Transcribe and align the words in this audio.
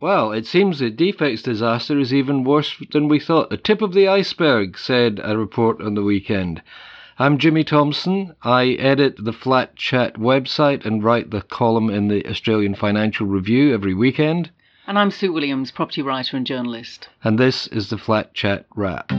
Well, 0.00 0.30
it 0.30 0.46
seems 0.46 0.78
the 0.78 0.90
defects 0.90 1.42
disaster 1.42 1.98
is 1.98 2.14
even 2.14 2.44
worse 2.44 2.72
than 2.92 3.08
we 3.08 3.18
thought. 3.18 3.50
The 3.50 3.56
tip 3.56 3.82
of 3.82 3.94
the 3.94 4.06
iceberg, 4.06 4.78
said 4.78 5.20
a 5.20 5.36
report 5.36 5.82
on 5.82 5.94
the 5.94 6.04
weekend. 6.04 6.62
I'm 7.18 7.36
Jimmy 7.36 7.64
Thompson. 7.64 8.36
I 8.44 8.74
edit 8.74 9.16
the 9.18 9.32
Flat 9.32 9.74
Chat 9.74 10.14
website 10.14 10.86
and 10.86 11.02
write 11.02 11.32
the 11.32 11.42
column 11.42 11.90
in 11.90 12.06
the 12.06 12.24
Australian 12.28 12.76
Financial 12.76 13.26
Review 13.26 13.74
every 13.74 13.92
weekend. 13.92 14.52
And 14.86 14.96
I'm 14.96 15.10
Sue 15.10 15.32
Williams, 15.32 15.72
property 15.72 16.00
writer 16.00 16.36
and 16.36 16.46
journalist. 16.46 17.08
And 17.24 17.36
this 17.36 17.66
is 17.66 17.90
the 17.90 17.98
Flat 17.98 18.34
Chat 18.34 18.66
Wrap. 18.76 19.10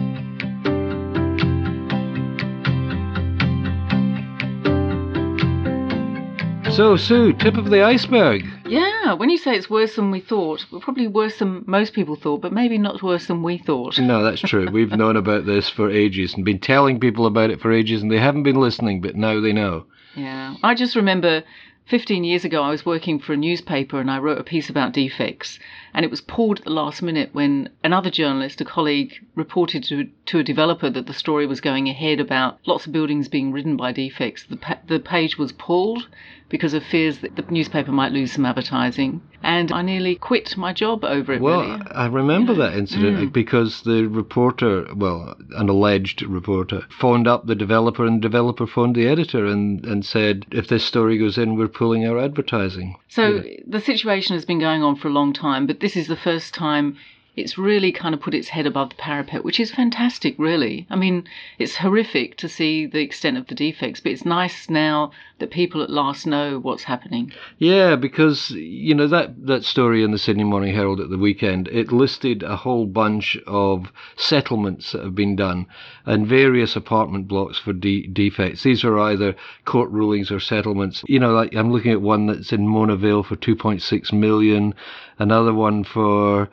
So, 6.71 6.95
Sue, 6.95 7.33
tip 7.33 7.57
of 7.57 7.69
the 7.69 7.81
iceberg. 7.81 8.45
Yeah, 8.69 9.13
when 9.13 9.29
you 9.29 9.37
say 9.37 9.55
it's 9.55 9.69
worse 9.69 9.95
than 9.95 10.11
we 10.11 10.19
thought, 10.19 10.65
well, 10.71 10.81
probably 10.81 11.07
worse 11.07 11.39
than 11.39 11.63
most 11.67 11.93
people 11.93 12.15
thought, 12.15 12.41
but 12.41 12.53
maybe 12.53 12.77
not 12.77 13.01
worse 13.03 13.27
than 13.27 13.43
we 13.43 13.57
thought. 13.57 13.99
No, 13.99 14.23
that's 14.23 14.41
true. 14.41 14.69
We've 14.71 14.91
known 14.91 15.17
about 15.17 15.45
this 15.45 15.69
for 15.69 15.89
ages 15.89 16.33
and 16.33 16.45
been 16.45 16.59
telling 16.59 16.99
people 16.99 17.25
about 17.25 17.49
it 17.49 17.61
for 17.61 17.71
ages, 17.71 18.01
and 18.01 18.11
they 18.11 18.19
haven't 18.19 18.43
been 18.43 18.59
listening, 18.59 19.01
but 19.01 19.15
now 19.15 19.39
they 19.39 19.53
know. 19.53 19.85
Yeah, 20.15 20.55
I 20.63 20.75
just 20.75 20.95
remember 20.95 21.43
15 21.89 22.23
years 22.23 22.45
ago, 22.45 22.61
I 22.61 22.69
was 22.69 22.85
working 22.85 23.19
for 23.19 23.33
a 23.33 23.37
newspaper 23.37 23.99
and 23.99 24.11
I 24.11 24.19
wrote 24.19 24.37
a 24.37 24.43
piece 24.43 24.69
about 24.69 24.93
defects. 24.93 25.57
And 25.93 26.05
it 26.05 26.11
was 26.11 26.21
pulled 26.21 26.59
at 26.59 26.65
the 26.65 26.69
last 26.69 27.01
minute 27.01 27.31
when 27.33 27.69
another 27.83 28.11
journalist, 28.11 28.61
a 28.61 28.65
colleague, 28.65 29.13
reported 29.39 29.83
to, 29.85 30.07
to 30.27 30.37
a 30.39 30.43
developer 30.43 30.89
that 30.91 31.07
the 31.07 31.13
story 31.13 31.47
was 31.47 31.61
going 31.61 31.89
ahead 31.89 32.19
about 32.19 32.59
lots 32.67 32.85
of 32.85 32.91
buildings 32.93 33.27
being 33.27 33.51
ridden 33.51 33.75
by 33.77 33.91
defects. 33.91 34.43
The, 34.47 34.57
pa- 34.57 34.77
the 34.87 34.99
page 34.99 35.37
was 35.39 35.51
pulled 35.53 36.07
because 36.49 36.73
of 36.73 36.83
fears 36.83 37.19
that 37.19 37.35
the 37.35 37.43
newspaper 37.49 37.91
might 37.91 38.11
lose 38.11 38.31
some 38.33 38.45
advertising. 38.45 39.21
And 39.43 39.71
I 39.71 39.81
nearly 39.83 40.15
quit 40.15 40.57
my 40.57 40.73
job 40.73 41.03
over 41.05 41.33
it. 41.33 41.41
Well, 41.41 41.61
really. 41.61 41.81
I 41.91 42.07
remember 42.07 42.53
Yeah. 42.53 42.69
that 42.69 42.77
incident 42.77 43.17
Mm. 43.19 43.33
because 43.33 43.81
the 43.83 44.07
reporter, 44.07 44.87
well, 44.95 45.35
an 45.55 45.69
alleged 45.69 46.21
reporter, 46.23 46.81
phoned 46.89 47.27
up 47.27 47.45
the 47.45 47.55
developer 47.55 48.03
and 48.05 48.17
the 48.17 48.27
developer 48.27 48.65
phoned 48.67 48.95
the 48.95 49.07
editor 49.07 49.45
and, 49.45 49.85
and 49.85 50.03
said, 50.05 50.45
if 50.51 50.67
this 50.67 50.83
story 50.83 51.17
goes 51.17 51.37
in, 51.37 51.55
we're 51.55 51.67
pulling 51.67 52.05
our 52.05 52.19
advertising. 52.19 52.95
So 53.07 53.43
the 53.65 53.79
situation 53.79 54.35
has 54.35 54.43
been 54.45 54.59
going 54.59 54.83
on 54.83 54.95
for 54.95 55.07
a 55.07 55.11
long 55.11 55.31
time, 55.33 55.67
but 55.67 55.79
this 55.79 55.95
is 55.95 56.07
the 56.07 56.17
first 56.17 56.53
time 56.53 56.97
it's 57.39 57.57
really 57.57 57.91
kind 57.91 58.13
of 58.13 58.21
put 58.21 58.33
its 58.33 58.49
head 58.49 58.65
above 58.65 58.89
the 58.89 58.95
parapet, 58.95 59.43
which 59.43 59.59
is 59.59 59.71
fantastic, 59.71 60.35
really. 60.37 60.85
I 60.89 60.95
mean, 60.95 61.27
it's 61.57 61.77
horrific 61.77 62.37
to 62.37 62.49
see 62.49 62.85
the 62.85 63.01
extent 63.01 63.37
of 63.37 63.47
the 63.47 63.55
defects, 63.55 63.99
but 63.99 64.11
it's 64.11 64.25
nice 64.25 64.69
now 64.69 65.11
that 65.39 65.51
people 65.51 65.81
at 65.81 65.89
last 65.89 66.27
know 66.27 66.59
what's 66.59 66.83
happening. 66.83 67.31
Yeah, 67.57 67.95
because 67.95 68.51
you 68.51 68.93
know 68.93 69.07
that 69.07 69.45
that 69.45 69.63
story 69.63 70.03
in 70.03 70.11
the 70.11 70.17
Sydney 70.17 70.43
Morning 70.43 70.73
Herald 70.73 70.99
at 70.99 71.09
the 71.09 71.17
weekend, 71.17 71.67
it 71.69 71.91
listed 71.91 72.43
a 72.43 72.57
whole 72.57 72.85
bunch 72.85 73.37
of 73.47 73.91
settlements 74.17 74.91
that 74.91 75.03
have 75.03 75.15
been 75.15 75.35
done 75.35 75.65
and 76.05 76.27
various 76.27 76.75
apartment 76.75 77.27
blocks 77.27 77.57
for 77.57 77.71
de- 77.73 78.07
defects. 78.07 78.63
These 78.63 78.83
are 78.83 78.99
either 78.99 79.35
court 79.65 79.89
rulings 79.91 80.31
or 80.31 80.39
settlements. 80.39 81.03
You 81.07 81.19
know, 81.19 81.31
like 81.31 81.55
I'm 81.55 81.71
looking 81.71 81.91
at 81.91 82.01
one 82.01 82.27
that's 82.27 82.51
in 82.51 82.67
Mona 82.67 82.95
Vale 82.95 83.23
for 83.23 83.35
2.6 83.35 84.11
million, 84.13 84.73
another 85.19 85.53
one 85.53 85.83
for 85.83 86.49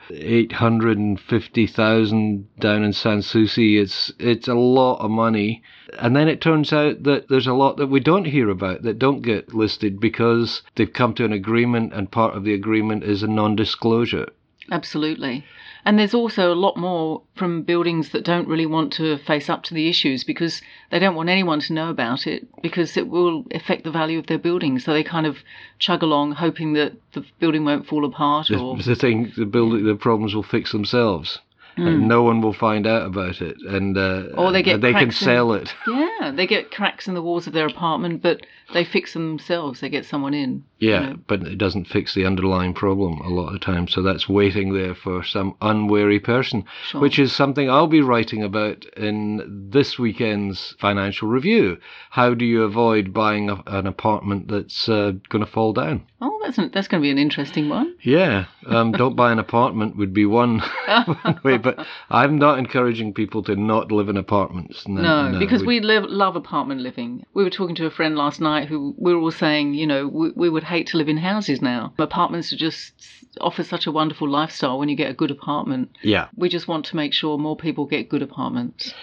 850,000 0.77 2.48
down 2.58 2.82
in 2.82 2.92
Sanssouci. 2.92 3.80
It's 3.80 4.12
it's 4.19 4.48
a 4.48 4.55
lot 4.55 5.00
of 5.00 5.10
money. 5.10 5.62
And 5.98 6.14
then 6.14 6.28
it 6.28 6.41
turns 6.41 6.72
out 6.72 7.02
that 7.05 7.28
there's 7.28 7.46
a 7.46 7.55
lot 7.55 7.77
that 7.77 7.88
we 7.88 8.00
don't 8.00 8.27
hear 8.27 8.50
about 8.50 8.83
that 8.83 8.98
don't 8.98 9.22
get 9.22 9.55
listed 9.55 10.00
because 10.00 10.62
they've 10.74 10.92
come 10.92 11.14
to 11.14 11.24
an 11.24 11.33
agreement 11.33 11.92
and 11.92 12.10
part 12.10 12.36
of 12.36 12.44
the 12.44 12.55
agreement 12.55 13.05
is 13.05 13.22
a 13.22 13.28
non-disclosure. 13.28 14.28
Absolutely. 14.70 15.44
And 15.87 16.01
there's 16.01 16.15
also 16.15 16.53
a 16.53 16.59
lot 16.67 16.77
more 16.77 17.23
from 17.37 17.62
buildings 17.62 18.09
that 18.11 18.25
don't 18.25 18.48
really 18.48 18.67
want 18.67 18.92
to 18.95 19.19
face 19.19 19.48
up 19.48 19.62
to 19.65 19.75
the 19.75 19.89
issues 19.89 20.25
because 20.25 20.61
they 20.91 20.98
don't 20.98 21.15
want 21.15 21.29
anyone 21.29 21.61
to 21.61 21.73
know 21.73 21.91
about 21.91 22.27
it 22.27 22.45
because 22.61 22.97
it 22.97 23.07
will 23.07 23.45
affect 23.52 23.85
the 23.85 23.92
value 23.92 24.19
of 24.19 24.27
their 24.27 24.36
building. 24.36 24.80
So 24.80 24.92
they 24.92 25.05
kind 25.05 25.27
of 25.27 25.39
chug 25.79 26.02
along 26.02 26.33
hoping 26.33 26.73
that 26.73 26.95
the 27.13 27.25
building 27.39 27.64
won't 27.64 27.86
fall 27.86 28.05
apart 28.05 28.51
or 28.51 28.77
the 28.77 28.96
thing, 28.96 29.33
the 29.36 29.46
building, 29.46 29.85
the 29.85 29.95
problems 29.95 30.35
will 30.35 30.42
fix 30.42 30.73
themselves. 30.73 31.39
And 31.79 32.09
no 32.09 32.23
one 32.23 32.41
will 32.41 32.55
find 32.55 32.87
out 32.87 33.07
about 33.07 33.42
it, 33.42 33.57
and 33.69 33.97
uh. 33.98 34.25
Or 34.35 34.51
they 34.53 34.63
get 34.63 34.81
they 34.81 34.92
can 34.92 35.05
in- 35.05 35.11
sell 35.11 35.53
it. 35.53 35.75
Yeah, 35.87 36.33
they 36.35 36.47
get 36.47 36.70
cracks 36.70 37.07
in 37.07 37.13
the 37.14 37.20
walls 37.23 37.47
of 37.47 37.53
their 37.53 37.67
apartment, 37.67 38.23
but 38.23 38.47
they 38.73 38.83
fix 38.85 39.13
them 39.13 39.29
themselves. 39.37 39.81
They 39.81 39.89
get 39.91 40.07
someone 40.07 40.33
in. 40.35 40.64
you 40.79 40.91
Yeah, 40.91 41.01
know. 41.11 41.17
but 41.27 41.42
it 41.42 41.57
doesn't 41.59 41.87
fix 41.87 42.14
the 42.14 42.25
underlying 42.25 42.73
problem 42.75 43.20
a 43.20 43.29
lot 43.29 43.55
of 43.55 43.61
times. 43.61 43.92
So 43.92 44.01
that's 44.03 44.29
waiting 44.29 44.73
there 44.73 44.95
for 44.95 45.23
some 45.23 45.55
unwary 45.61 46.19
person, 46.19 46.64
Sure. 46.89 47.01
which 47.01 47.19
is 47.19 47.33
something 47.33 47.69
I'll 47.70 47.87
be 47.87 48.01
writing 48.01 48.43
about 48.43 48.85
in 48.97 49.69
this 49.70 49.98
weekend's 49.98 50.75
financial 50.81 51.29
review. 51.29 51.77
How 52.11 52.33
do 52.35 52.45
you 52.45 52.63
avoid 52.64 53.13
buying 53.13 53.51
a, 53.51 53.63
an 53.67 53.87
apartment 53.87 54.48
that's 54.48 54.89
uh, 54.89 55.13
going 55.29 55.45
to 55.45 55.51
fall 55.51 55.73
down? 55.75 56.07
Oh, 56.20 56.41
that's 56.43 56.58
an, 56.58 56.70
that's 56.73 56.89
going 56.89 57.03
to 57.03 57.07
be 57.07 57.11
an 57.11 57.19
interesting 57.19 57.69
one. 57.69 57.95
Yeah, 58.03 58.47
um, 58.67 58.93
don't 58.93 59.14
buy 59.17 59.31
an 59.31 59.39
apartment 59.39 59.97
would 59.97 60.14
be 60.14 60.25
one, 60.27 60.61
one 60.87 61.41
way, 61.45 61.58
but 61.66 61.86
I'm 62.10 62.38
not 62.38 62.58
encouraging 62.58 63.12
people 63.14 63.42
to 63.44 63.56
not 63.56 63.90
live 63.90 64.08
in 64.08 64.16
apartments. 64.16 64.86
No, 64.88 65.36
because 65.38 65.64
we 65.64 65.80
live, 65.80 66.04
love 66.04 66.36
apartment 66.36 66.80
living. 66.80 67.24
We 67.34 67.44
were 67.44 67.50
talking 67.50 67.77
to 67.77 67.86
a 67.86 67.90
friend 67.90 68.16
last 68.16 68.40
night 68.40 68.68
who 68.68 68.94
we 68.96 69.14
were 69.14 69.20
all 69.20 69.30
saying, 69.30 69.74
you 69.74 69.86
know, 69.86 70.06
we, 70.08 70.30
we 70.34 70.48
would 70.48 70.64
hate 70.64 70.86
to 70.88 70.96
live 70.96 71.08
in 71.08 71.16
houses 71.18 71.60
now. 71.60 71.92
Apartments 71.98 72.52
are 72.52 72.56
just 72.56 72.92
offer 73.40 73.62
such 73.62 73.86
a 73.86 73.92
wonderful 73.92 74.28
lifestyle 74.28 74.78
when 74.78 74.88
you 74.88 74.96
get 74.96 75.10
a 75.10 75.14
good 75.14 75.30
apartment. 75.30 75.90
yeah, 76.02 76.28
We 76.36 76.48
just 76.48 76.68
want 76.68 76.86
to 76.86 76.96
make 76.96 77.12
sure 77.12 77.36
more 77.38 77.56
people 77.56 77.84
get 77.84 78.08
good 78.08 78.22
apartments. 78.22 78.94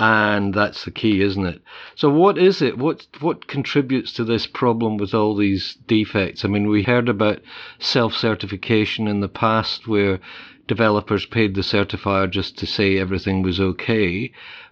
and 0.00 0.54
that's 0.54 0.84
the 0.84 0.90
key, 0.90 1.22
isn't 1.22 1.46
it? 1.46 1.60
So, 1.96 2.08
what 2.10 2.36
is 2.38 2.62
it? 2.62 2.78
What 2.78 3.06
what 3.20 3.48
contributes 3.48 4.12
to 4.14 4.24
this 4.24 4.46
problem 4.46 4.96
with 4.98 5.14
all 5.14 5.34
these 5.34 5.76
defects? 5.86 6.44
I 6.44 6.48
mean, 6.48 6.68
we 6.68 6.82
heard 6.82 7.08
about 7.08 7.40
self-certification 7.80 9.08
in 9.08 9.20
the 9.20 9.28
past, 9.28 9.86
where 9.88 10.20
developers 10.68 11.26
paid 11.26 11.54
the 11.54 11.62
certifier 11.62 12.30
just 12.30 12.56
to 12.58 12.66
say 12.66 12.98
everything 12.98 13.42
was 13.42 13.58
okay. 13.58 14.30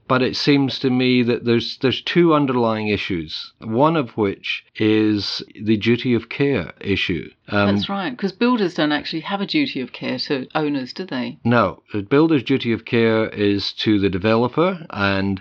But 0.08 0.22
it 0.22 0.36
seems 0.36 0.78
to 0.80 0.90
me 0.90 1.22
that 1.22 1.44
there's 1.44 1.78
there's 1.78 2.00
two 2.00 2.32
underlying 2.32 2.88
issues. 2.88 3.52
One 3.60 3.96
of 3.96 4.16
which 4.16 4.64
is 4.76 5.42
the 5.60 5.76
duty 5.76 6.14
of 6.14 6.28
care 6.28 6.72
issue. 6.80 7.30
Um, 7.48 7.74
That's 7.74 7.88
right, 7.88 8.10
because 8.10 8.32
builders 8.32 8.74
don't 8.74 8.92
actually 8.92 9.20
have 9.20 9.40
a 9.40 9.46
duty 9.46 9.80
of 9.80 9.92
care 9.92 10.18
to 10.18 10.48
owners, 10.54 10.92
do 10.92 11.04
they? 11.04 11.38
no, 11.44 11.82
the 11.92 12.02
builder's 12.02 12.42
duty 12.42 12.72
of 12.72 12.84
care 12.84 13.28
is 13.28 13.72
to 13.74 14.00
the 14.00 14.10
developer, 14.10 14.84
and 14.90 15.40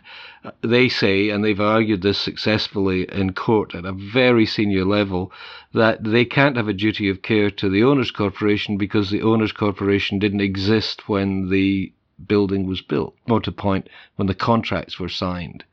they 0.61 0.87
say, 0.87 1.29
and 1.29 1.43
they've 1.43 1.59
argued 1.59 2.03
this 2.03 2.19
successfully 2.19 3.07
in 3.11 3.33
court 3.33 3.73
at 3.73 3.85
a 3.85 3.91
very 3.91 4.45
senior 4.45 4.85
level, 4.85 5.31
that 5.73 6.03
they 6.03 6.25
can't 6.25 6.57
have 6.57 6.67
a 6.67 6.73
duty 6.73 7.09
of 7.09 7.23
care 7.23 7.49
to 7.49 7.69
the 7.69 7.83
owners' 7.83 8.11
corporation 8.11 8.77
because 8.77 9.09
the 9.09 9.23
owners' 9.23 9.51
corporation 9.51 10.19
didn't 10.19 10.41
exist 10.41 11.09
when 11.09 11.49
the 11.49 11.91
building 12.27 12.67
was 12.67 12.81
built, 12.81 13.15
more 13.27 13.41
to 13.41 13.51
point, 13.51 13.89
when 14.15 14.27
the 14.27 14.35
contracts 14.35 14.99
were 14.99 15.09
signed. 15.09 15.63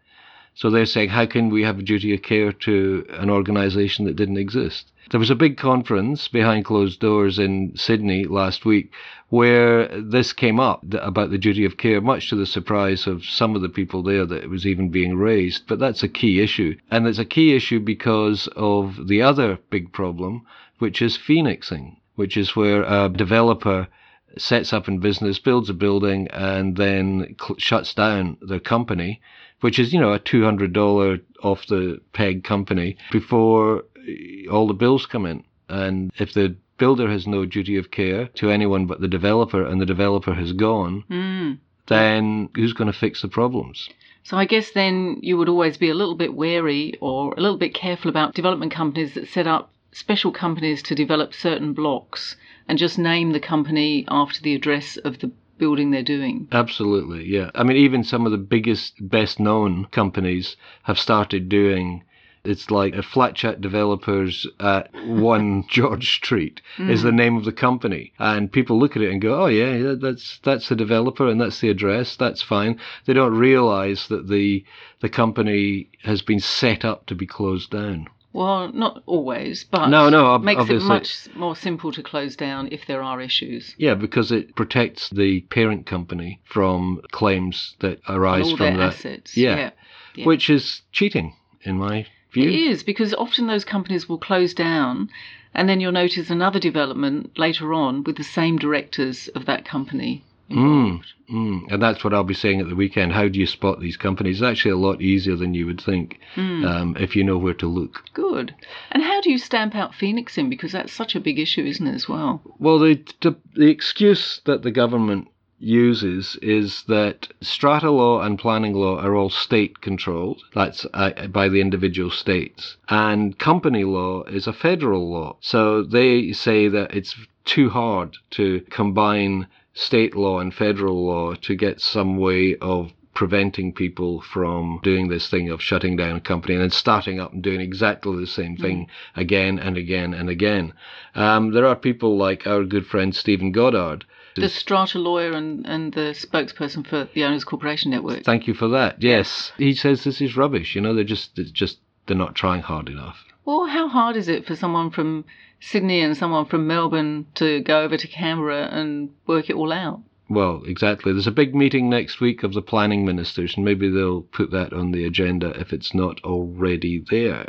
So 0.54 0.68
they're 0.68 0.84
saying, 0.84 1.08
how 1.08 1.24
can 1.24 1.48
we 1.48 1.62
have 1.62 1.78
a 1.78 1.82
duty 1.82 2.12
of 2.14 2.22
care 2.22 2.52
to 2.52 3.06
an 3.10 3.30
organisation 3.30 4.04
that 4.04 4.16
didn't 4.16 4.36
exist? 4.36 4.92
There 5.10 5.20
was 5.20 5.30
a 5.30 5.34
big 5.34 5.56
conference 5.56 6.28
behind 6.28 6.66
closed 6.66 7.00
doors 7.00 7.38
in 7.38 7.72
Sydney 7.74 8.24
last 8.24 8.66
week 8.66 8.92
where 9.30 9.88
this 10.00 10.34
came 10.34 10.60
up 10.60 10.84
about 10.92 11.30
the 11.30 11.38
duty 11.38 11.64
of 11.64 11.78
care, 11.78 12.02
much 12.02 12.28
to 12.28 12.36
the 12.36 12.44
surprise 12.44 13.06
of 13.06 13.24
some 13.24 13.56
of 13.56 13.62
the 13.62 13.70
people 13.70 14.02
there 14.02 14.26
that 14.26 14.44
it 14.44 14.50
was 14.50 14.66
even 14.66 14.90
being 14.90 15.16
raised. 15.16 15.66
But 15.66 15.78
that's 15.78 16.02
a 16.02 16.08
key 16.08 16.40
issue. 16.40 16.76
And 16.90 17.06
it's 17.06 17.18
a 17.18 17.24
key 17.24 17.56
issue 17.56 17.80
because 17.80 18.46
of 18.54 19.08
the 19.08 19.22
other 19.22 19.58
big 19.70 19.90
problem, 19.92 20.46
which 20.78 21.00
is 21.00 21.16
phoenixing, 21.16 21.96
which 22.16 22.36
is 22.36 22.54
where 22.54 22.82
a 22.82 23.08
developer 23.08 23.88
sets 24.36 24.72
up 24.72 24.88
in 24.88 24.98
business, 24.98 25.38
builds 25.38 25.68
a 25.70 25.74
building, 25.74 26.28
and 26.28 26.76
then 26.76 27.36
cl- 27.40 27.58
shuts 27.58 27.94
down 27.94 28.36
their 28.40 28.60
company, 28.60 29.20
which 29.60 29.78
is, 29.78 29.92
you 29.92 30.00
know, 30.00 30.12
a 30.12 30.18
$200 30.18 31.20
off 31.42 31.66
the 31.66 32.00
peg 32.12 32.44
company 32.44 32.96
before 33.10 33.84
eh, 34.08 34.46
all 34.50 34.66
the 34.66 34.74
bills 34.74 35.06
come 35.06 35.26
in. 35.26 35.44
And 35.68 36.12
if 36.18 36.32
the 36.34 36.56
builder 36.78 37.10
has 37.10 37.26
no 37.26 37.44
duty 37.46 37.76
of 37.76 37.90
care 37.90 38.26
to 38.34 38.50
anyone 38.50 38.86
but 38.86 39.00
the 39.00 39.08
developer 39.08 39.64
and 39.64 39.80
the 39.80 39.86
developer 39.86 40.34
has 40.34 40.52
gone, 40.52 41.04
Mm. 41.10 41.58
then 41.88 42.48
who's 42.54 42.72
going 42.72 42.90
to 42.92 42.98
fix 42.98 43.22
the 43.22 43.28
problems? 43.28 43.88
So 44.24 44.36
I 44.36 44.44
guess 44.44 44.70
then 44.72 45.18
you 45.20 45.36
would 45.36 45.48
always 45.48 45.76
be 45.76 45.90
a 45.90 45.94
little 45.94 46.14
bit 46.14 46.34
wary 46.34 46.94
or 47.00 47.34
a 47.34 47.40
little 47.40 47.56
bit 47.58 47.74
careful 47.74 48.08
about 48.08 48.34
development 48.34 48.72
companies 48.72 49.14
that 49.14 49.28
set 49.28 49.46
up 49.48 49.70
special 49.92 50.30
companies 50.32 50.82
to 50.84 50.94
develop 50.94 51.34
certain 51.34 51.72
blocks 51.72 52.36
and 52.68 52.78
just 52.78 52.98
name 52.98 53.32
the 53.32 53.40
company 53.40 54.04
after 54.08 54.40
the 54.40 54.54
address 54.54 54.96
of 54.98 55.18
the 55.18 55.30
building 55.58 55.90
they're 55.90 56.02
doing. 56.02 56.48
Absolutely, 56.50 57.24
yeah. 57.24 57.50
I 57.54 57.62
mean, 57.62 57.76
even 57.76 58.02
some 58.02 58.26
of 58.26 58.32
the 58.32 58.38
biggest, 58.38 58.94
best 59.00 59.38
known 59.38 59.86
companies 59.92 60.56
have 60.82 60.98
started 60.98 61.48
doing 61.48 62.02
It's 62.44 62.72
like 62.72 62.96
a 62.96 63.02
flat 63.04 63.36
chat 63.36 63.60
developers 63.60 64.46
at 64.58 64.92
one 65.06 65.64
George 65.68 66.12
Street 66.12 66.60
is 66.76 67.00
mm. 67.00 67.04
the 67.04 67.12
name 67.12 67.36
of 67.36 67.44
the 67.44 67.52
company, 67.52 68.12
and 68.18 68.50
people 68.50 68.76
look 68.80 68.96
at 68.96 69.02
it 69.02 69.12
and 69.12 69.22
go, 69.22 69.42
"Oh 69.44 69.46
yeah, 69.46 69.76
yeah, 69.76 69.94
that's 69.96 70.40
that's 70.42 70.68
the 70.68 70.74
developer 70.74 71.28
and 71.28 71.40
that's 71.40 71.60
the 71.60 71.68
address. 71.68 72.16
That's 72.16 72.42
fine." 72.42 72.80
They 73.04 73.12
don't 73.12 73.38
realise 73.38 74.08
that 74.08 74.26
the 74.28 74.64
the 75.00 75.08
company 75.08 75.90
has 76.02 76.22
been 76.22 76.40
set 76.40 76.84
up 76.84 77.06
to 77.06 77.14
be 77.14 77.26
closed 77.26 77.70
down. 77.70 78.08
Well, 78.32 78.72
not 78.72 79.02
always, 79.06 79.64
but 79.64 79.88
No, 79.88 80.08
no, 80.08 80.26
ob- 80.26 80.42
makes 80.42 80.62
obviously. 80.62 80.86
it 80.86 80.88
much 80.88 81.28
more 81.34 81.54
simple 81.54 81.92
to 81.92 82.02
close 82.02 82.34
down 82.34 82.68
if 82.72 82.86
there 82.86 83.02
are 83.02 83.20
issues. 83.20 83.74
Yeah, 83.76 83.94
because 83.94 84.32
it 84.32 84.56
protects 84.56 85.10
the 85.10 85.42
parent 85.42 85.84
company 85.86 86.40
from 86.44 87.02
claims 87.10 87.76
that 87.80 88.00
arise 88.08 88.44
all 88.44 88.56
from 88.56 88.66
their 88.66 88.76
that, 88.78 88.94
assets. 88.94 89.36
Yeah. 89.36 89.70
yeah. 90.14 90.24
which 90.24 90.48
is 90.48 90.82
cheating 90.92 91.34
in 91.62 91.76
my 91.78 92.06
view. 92.32 92.48
It 92.48 92.54
is 92.54 92.82
because 92.82 93.12
often 93.14 93.46
those 93.46 93.64
companies 93.64 94.08
will 94.08 94.18
close 94.18 94.54
down, 94.54 95.10
and 95.54 95.68
then 95.68 95.80
you'll 95.80 95.92
notice 95.92 96.30
another 96.30 96.58
development 96.58 97.38
later 97.38 97.74
on 97.74 98.02
with 98.04 98.16
the 98.16 98.24
same 98.24 98.56
directors 98.56 99.28
of 99.28 99.44
that 99.46 99.64
company 99.64 100.24
involved. 100.48 101.12
Mm, 101.32 101.72
and 101.72 101.82
that's 101.82 102.04
what 102.04 102.12
I'll 102.12 102.24
be 102.24 102.34
saying 102.34 102.60
at 102.60 102.68
the 102.68 102.74
weekend. 102.74 103.12
How 103.12 103.28
do 103.28 103.38
you 103.38 103.46
spot 103.46 103.80
these 103.80 103.96
companies? 103.96 104.40
It's 104.40 104.46
actually 104.46 104.72
a 104.72 104.76
lot 104.76 105.00
easier 105.00 105.36
than 105.36 105.54
you 105.54 105.66
would 105.66 105.80
think 105.80 106.18
Hmm. 106.34 106.64
um, 106.64 106.96
if 107.00 107.16
you 107.16 107.24
know 107.24 107.38
where 107.38 107.54
to 107.54 107.66
look. 107.66 108.04
Good. 108.12 108.54
And 108.90 109.02
how 109.02 109.20
do 109.20 109.30
you 109.30 109.38
stamp 109.38 109.74
out 109.74 109.94
phoenixing? 109.94 110.50
Because 110.50 110.72
that's 110.72 110.92
such 110.92 111.14
a 111.14 111.20
big 111.20 111.38
issue, 111.38 111.64
isn't 111.64 111.86
it, 111.86 111.94
as 111.94 112.08
well? 112.08 112.42
Well, 112.58 112.78
the, 112.78 113.00
the, 113.22 113.36
the 113.54 113.68
excuse 113.70 114.40
that 114.44 114.62
the 114.62 114.70
government 114.70 115.28
uses 115.58 116.36
is 116.42 116.82
that 116.88 117.28
strata 117.40 117.88
law 117.90 118.20
and 118.20 118.36
planning 118.38 118.74
law 118.74 118.98
are 118.98 119.14
all 119.14 119.30
state 119.30 119.80
controlled. 119.80 120.42
That's 120.54 120.84
uh, 120.92 121.28
by 121.28 121.48
the 121.48 121.60
individual 121.60 122.10
states. 122.10 122.76
And 122.88 123.38
company 123.38 123.84
law 123.84 124.24
is 124.24 124.46
a 124.48 124.52
federal 124.52 125.08
law. 125.10 125.36
So 125.40 125.82
they 125.84 126.32
say 126.32 126.68
that 126.68 126.94
it's 126.94 127.14
too 127.44 127.70
hard 127.70 128.16
to 128.32 128.60
combine 128.70 129.46
state 129.74 130.14
law 130.14 130.38
and 130.38 130.54
federal 130.54 131.06
law 131.06 131.34
to 131.34 131.54
get 131.54 131.80
some 131.80 132.16
way 132.16 132.56
of 132.56 132.92
preventing 133.14 133.72
people 133.72 134.20
from 134.22 134.80
doing 134.82 135.08
this 135.08 135.28
thing 135.28 135.50
of 135.50 135.62
shutting 135.62 135.96
down 135.96 136.16
a 136.16 136.20
company 136.20 136.54
and 136.54 136.62
then 136.62 136.70
starting 136.70 137.20
up 137.20 137.32
and 137.32 137.42
doing 137.42 137.60
exactly 137.60 138.18
the 138.18 138.26
same 138.26 138.56
thing 138.56 138.86
again 139.16 139.58
and 139.58 139.76
again 139.76 140.14
and 140.14 140.30
again. 140.30 140.72
Um, 141.14 141.52
there 141.52 141.66
are 141.66 141.76
people 141.76 142.16
like 142.16 142.46
our 142.46 142.64
good 142.64 142.86
friend 142.86 143.14
Stephen 143.14 143.52
Goddard. 143.52 144.06
The 144.34 144.48
strata 144.48 144.98
lawyer 144.98 145.32
and, 145.32 145.66
and 145.66 145.92
the 145.92 146.14
spokesperson 146.14 146.86
for 146.86 147.06
the 147.12 147.24
Owners 147.24 147.44
Corporation 147.44 147.90
Network. 147.90 148.24
Thank 148.24 148.46
you 148.46 148.54
for 148.54 148.68
that. 148.68 149.02
Yes, 149.02 149.52
he 149.58 149.74
says 149.74 150.04
this 150.04 150.22
is 150.22 150.36
rubbish. 150.36 150.74
You 150.74 150.80
know, 150.80 150.94
they're 150.94 151.04
just, 151.04 151.38
it's 151.38 151.50
just 151.50 151.80
they're 152.06 152.16
not 152.16 152.34
trying 152.34 152.62
hard 152.62 152.88
enough. 152.88 153.24
Well, 153.44 153.66
how 153.66 153.88
hard 153.88 154.16
is 154.16 154.28
it 154.28 154.46
for 154.46 154.56
someone 154.56 154.90
from 154.90 155.26
Sydney 155.64 156.00
and 156.00 156.16
someone 156.16 156.46
from 156.46 156.66
Melbourne 156.66 157.26
to 157.36 157.60
go 157.60 157.82
over 157.82 157.96
to 157.96 158.08
Canberra 158.08 158.68
and 158.72 159.10
work 159.28 159.48
it 159.48 159.54
all 159.54 159.72
out? 159.72 160.00
Well, 160.28 160.62
exactly. 160.66 161.12
There's 161.12 161.28
a 161.28 161.30
big 161.30 161.54
meeting 161.54 161.88
next 161.88 162.20
week 162.20 162.42
of 162.42 162.52
the 162.52 162.62
planning 162.62 163.06
ministers, 163.06 163.54
and 163.54 163.64
maybe 163.64 163.88
they'll 163.88 164.22
put 164.22 164.50
that 164.50 164.72
on 164.72 164.90
the 164.90 165.04
agenda 165.04 165.50
if 165.60 165.72
it's 165.72 165.94
not 165.94 166.20
already 166.24 167.04
there. 167.10 167.46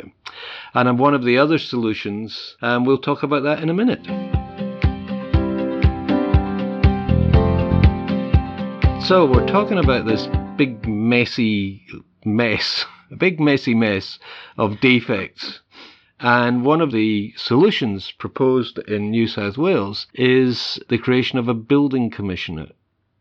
And 0.74 0.96
one 0.96 1.12
of 1.12 1.24
the 1.24 1.38
other 1.38 1.58
solutions, 1.58 2.56
um, 2.62 2.84
we'll 2.84 2.98
talk 2.98 3.24
about 3.24 3.42
that 3.42 3.60
in 3.60 3.68
a 3.68 3.74
minute. 3.74 4.04
So, 9.04 9.26
we're 9.26 9.46
talking 9.48 9.78
about 9.78 10.06
this 10.06 10.28
big 10.56 10.86
messy 10.86 11.84
mess, 12.24 12.84
a 13.10 13.16
big 13.16 13.40
messy 13.40 13.74
mess 13.74 14.20
of 14.56 14.80
defects. 14.80 15.60
And 16.20 16.64
one 16.64 16.80
of 16.80 16.92
the 16.92 17.34
solutions 17.36 18.12
proposed 18.12 18.78
in 18.78 19.10
New 19.10 19.26
South 19.26 19.58
Wales 19.58 20.06
is 20.14 20.78
the 20.88 20.98
creation 20.98 21.38
of 21.38 21.48
a 21.48 21.54
building 21.54 22.10
commissioner. 22.10 22.68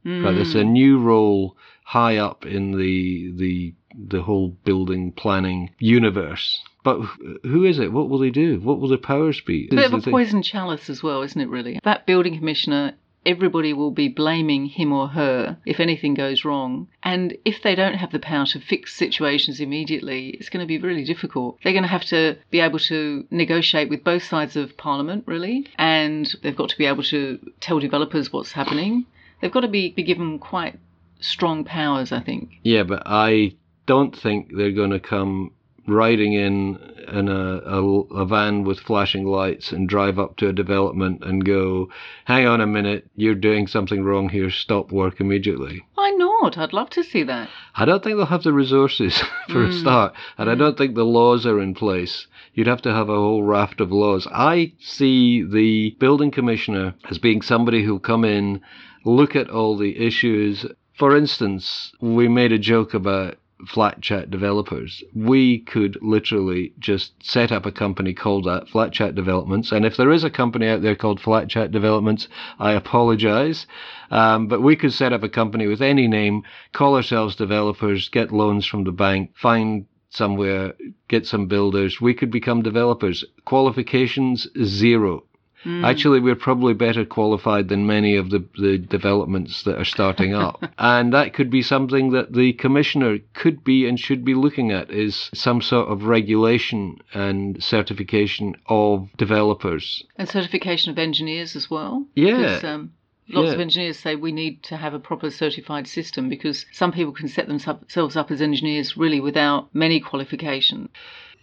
Right, 0.06 0.36
it's 0.36 0.54
a 0.54 0.63
hmm. 0.63 0.74
new 0.74 1.00
role 1.00 1.56
high 1.86 2.18
up 2.18 2.45
in 2.45 2.78
the 2.78 3.31
the 3.36 3.74
the 3.95 4.22
whole 4.24 4.50
building 4.50 5.12
planning 5.13 5.69
universe. 5.80 6.60
But 6.84 7.00
who 7.44 7.63
is 7.63 7.80
it? 7.80 7.94
What 7.94 8.10
will 8.10 8.19
they 8.19 8.30
do? 8.30 8.60
What 8.60 8.80
will 8.80 8.90
their 8.90 8.98
powers 8.98 9.40
be? 9.40 9.69
A 9.72 9.75
bit 9.75 9.94
of 9.94 10.06
a 10.06 10.12
poison 10.12 10.42
chalice 10.42 10.90
as 10.90 11.01
well, 11.01 11.22
isn't 11.22 11.40
it, 11.40 11.48
really? 11.48 11.80
That 11.84 12.06
building 12.06 12.38
commissioner, 12.38 12.95
everybody 13.25 13.74
will 13.74 13.92
be 13.92 14.08
blaming 14.08 14.66
him 14.66 14.92
or 14.92 15.08
her 15.10 15.58
if 15.66 15.80
anything 15.80 16.14
goes 16.14 16.46
wrong. 16.46 16.88
And 17.02 17.38
if 17.46 17.62
they 17.62 17.75
don't 17.75 17.96
have 17.96 18.12
the 18.12 18.20
power 18.20 18.46
to 18.48 18.60
fix 18.60 18.96
situations 18.96 19.60
immediately, 19.60 20.30
it's 20.30 20.50
going 20.50 20.64
to 20.64 20.68
be 20.68 20.78
really 20.78 21.04
difficult. 21.04 21.58
They're 21.64 21.74
going 21.74 21.84
to 21.84 21.90
have 21.90 22.06
to 22.06 22.38
be 22.52 22.60
able 22.60 22.80
to 22.80 23.25
negotiate 23.31 23.90
with 23.90 24.04
both 24.04 24.24
sides 24.24 24.56
of 24.56 24.78
Parliament, 24.78 25.24
really. 25.28 25.68
And 25.78 26.34
they've 26.42 26.56
got 26.56 26.70
to 26.70 26.78
be 26.78 26.86
able 26.86 27.04
to 27.04 27.40
tell 27.60 27.80
developers 27.80 28.31
what's 28.31 28.52
happening. 28.52 29.06
They've 29.42 29.52
got 29.52 29.62
to 29.62 29.68
be, 29.68 29.92
be 29.92 30.04
given 30.04 30.40
quite 30.40 30.80
strong 31.19 31.64
powers, 31.64 32.12
I 32.12 32.22
think. 32.22 32.52
Yeah, 32.64 32.84
but 32.84 33.04
I 33.06 33.56
don't 33.86 34.16
think 34.16 34.56
they're 34.56 34.72
going 34.72 34.92
to 34.92 35.00
come 35.00 35.52
riding 35.88 36.33
in 36.33 36.77
in 37.07 37.27
a, 37.27 37.57
a, 37.57 38.00
a 38.15 38.25
van 38.25 38.63
with 38.63 38.80
flashing 38.80 39.25
lights 39.25 39.71
and 39.71 39.89
drive 39.89 40.18
up 40.18 40.38
to 40.38 40.47
a 40.47 40.53
development 40.53 41.24
and 41.24 41.45
go, 41.45 41.89
hang 42.25 42.47
on 42.47 42.62
a 42.62 42.68
minute, 42.68 43.06
you're 43.15 43.35
doing 43.35 43.68
something 43.68 44.03
wrong 44.03 44.30
here, 44.30 44.50
stop 44.50 44.91
work 44.91 45.19
immediately. 45.19 45.85
Why 45.95 46.12
not? 46.12 46.57
I'd 46.57 46.74
love 46.74 46.89
to 46.91 47.03
see 47.03 47.24
that. 47.24 47.50
I 47.75 47.85
don't 47.85 48.03
think 48.03 48.18
they'll 48.18 48.25
have 48.25 48.44
the 48.44 48.53
resources 48.53 49.18
for 49.50 49.63
a 49.63 49.68
hmm. 49.68 49.80
start, 49.80 50.13
and 50.38 50.50
I 50.50 50.53
hmm. 50.53 50.59
don't 50.59 50.77
think 50.77 50.95
the 50.95 51.06
laws 51.06 51.45
are 51.45 51.62
in 51.62 51.74
place. 51.74 52.27
You'd 52.53 52.68
have 52.68 52.81
to 52.83 52.94
have 52.94 53.09
a 53.09 53.15
whole 53.15 53.44
raft 53.44 53.81
of 53.81 53.91
laws. 53.91 54.27
I 54.31 54.74
see 54.80 55.44
the 55.44 55.95
building 56.00 56.31
commissioner 56.31 56.94
as 57.09 57.18
being 57.18 57.41
somebody 57.41 57.83
who'll 57.83 58.00
come 58.00 58.24
in, 58.24 58.62
look 59.06 59.35
at 59.35 59.50
all 59.50 59.77
the 59.77 59.97
issues. 60.00 60.65
For 60.97 61.18
instance, 61.18 61.91
we 62.00 62.27
made 62.27 62.51
a 62.51 62.59
joke 62.59 62.94
about 62.94 63.38
flat 63.68 64.01
chat 64.01 64.30
developers. 64.30 65.04
We 65.13 65.60
could 65.60 65.98
literally 66.01 66.74
just 66.80 67.13
set 67.24 67.51
up 67.51 67.65
a 67.65 67.71
company 67.71 68.13
called 68.13 68.45
that, 68.45 68.69
Flat 68.69 68.92
Chat 68.92 69.15
Developments. 69.15 69.71
And 69.71 69.86
if 69.86 69.98
there 69.98 70.12
is 70.12 70.24
a 70.24 70.30
company 70.30 70.68
out 70.68 70.81
there 70.81 70.95
called 70.95 71.19
Flat 71.19 71.50
Chat 71.50 71.71
Developments, 71.71 72.27
I 72.60 72.74
apologize. 72.74 73.65
Um, 74.12 74.48
but 74.48 74.62
we 74.62 74.75
could 74.75 74.94
set 74.94 75.13
up 75.13 75.24
a 75.24 75.30
company 75.30 75.68
with 75.68 75.81
any 75.81 76.07
name, 76.07 76.44
call 76.71 76.95
ourselves 76.95 77.36
developers, 77.36 78.10
get 78.10 78.31
loans 78.31 78.65
from 78.65 78.83
the 78.83 78.92
bank, 78.92 79.31
find 79.36 79.86
somewhere, 80.09 80.74
get 81.07 81.25
some 81.25 81.48
builders. 81.48 82.00
We 82.00 82.13
could 82.13 82.31
become 82.31 82.62
developers. 82.62 83.25
Qualifications 83.45 84.48
zero. 84.63 85.24
Actually, 85.65 86.19
we're 86.19 86.36
probably 86.36 86.74
better 86.74 87.06
qualified 87.06 87.69
than 87.69 87.88
many 87.88 88.15
of 88.15 88.30
the, 88.30 88.44
the 88.57 88.77
developments 88.77 89.63
that 89.63 89.80
are 89.80 89.86
starting 89.86 90.33
up. 90.33 90.64
and 90.78 91.14
that 91.14 91.33
could 91.33 91.49
be 91.49 91.61
something 91.61 92.11
that 92.11 92.33
the 92.33 92.54
commissioner 92.54 93.19
could 93.33 93.64
be 93.64 93.88
and 93.88 93.99
should 93.99 94.26
be 94.26 94.33
looking 94.33 94.71
at 94.71 94.92
is 94.92 95.30
some 95.33 95.61
sort 95.61 95.88
of 95.90 96.04
regulation 96.04 96.97
and 97.14 97.64
certification 97.64 98.56
of 98.68 99.09
developers. 99.18 100.04
And 100.18 100.28
certification 100.28 100.92
of 100.92 100.97
engineers 100.99 101.56
as 101.56 101.69
well. 101.69 102.06
Yeah. 102.16 102.59
um, 102.64 102.92
lots 103.30 103.47
Yeah. 103.47 103.54
of 103.54 103.59
engineers 103.61 103.97
say 103.99 104.16
we 104.16 104.31
need 104.33 104.64
to 104.64 104.76
have 104.78 104.94
a 104.94 104.99
proper 104.99 105.30
certified 105.30 105.88
system 105.88 106.28
because 106.30 106.66
some 106.73 106.92
people 106.92 107.14
can 107.14 107.30
set 107.30 107.47
themselves 107.47 108.16
up 108.18 108.31
as 108.31 108.42
engineers 108.42 108.97
really 108.97 109.19
without 109.21 109.73
many 109.73 109.99
qualifications. 110.02 110.90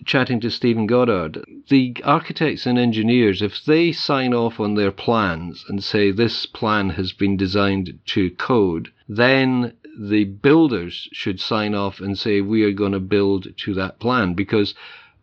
Chatting 0.04 0.40
to 0.40 0.50
Stephen 0.50 0.86
Goddard, 0.86 1.44
the 1.68 1.96
architects 2.04 2.66
and 2.66 2.78
engineers, 2.78 3.42
if 3.42 3.64
they 3.64 3.92
sign 3.92 4.34
off 4.34 4.60
on 4.60 4.74
their 4.74 4.92
plans 4.92 5.64
and 5.68 5.82
say 5.82 6.10
this 6.10 6.46
plan 6.46 6.90
has 6.90 7.12
been 7.12 7.36
designed 7.36 7.98
to 8.06 8.30
code, 8.30 8.90
then 9.08 9.72
the 9.98 10.24
builders 10.24 11.08
should 11.12 11.40
sign 11.40 11.74
off 11.74 12.00
and 12.00 12.18
say 12.18 12.40
we 12.40 12.64
are 12.64 12.72
going 12.72 12.92
to 12.92 13.00
build 13.00 13.48
to 13.58 13.74
that 13.74 13.98
plan. 13.98 14.34
Because 14.34 14.74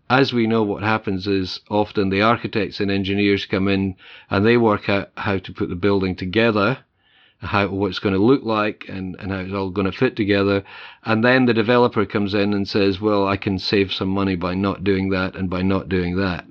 as 0.10 0.32
we 0.32 0.48
know 0.48 0.64
what 0.64 0.84
happens 0.84 1.28
is 1.28 1.60
often 1.70 2.10
the 2.10 2.22
architects 2.22 2.80
and 2.80 2.90
engineers 2.90 3.46
come 3.46 3.68
in 3.68 3.96
and 4.30 4.46
they 4.46 4.58
work 4.58 4.88
out 4.90 5.12
how 5.18 5.38
to 5.38 5.54
put 5.54 5.70
the 5.70 5.76
building 5.76 6.16
together 6.16 6.78
how 7.40 7.68
what 7.68 7.88
it's 7.88 8.00
going 8.00 8.16
to 8.16 8.22
look 8.24 8.44
like 8.44 8.86
and, 8.88 9.16
and 9.20 9.32
how 9.32 9.40
it's 9.40 9.54
all 9.54 9.70
going 9.70 9.90
to 9.90 9.98
fit 9.98 10.16
together. 10.16 10.64
And 11.04 11.24
then 11.24 11.46
the 11.46 11.54
developer 11.54 12.06
comes 12.06 12.34
in 12.34 12.54
and 12.54 12.68
says, 12.68 13.00
well, 13.00 13.28
I 13.28 13.38
can 13.38 13.60
save 13.60 13.94
some 13.94 14.10
money 14.10 14.36
by 14.36 14.56
not 14.56 14.84
doing 14.84 15.10
that 15.10 15.36
and 15.36 15.50
by 15.50 15.62
not 15.62 15.90
doing 15.90 16.18
that. 16.18 16.46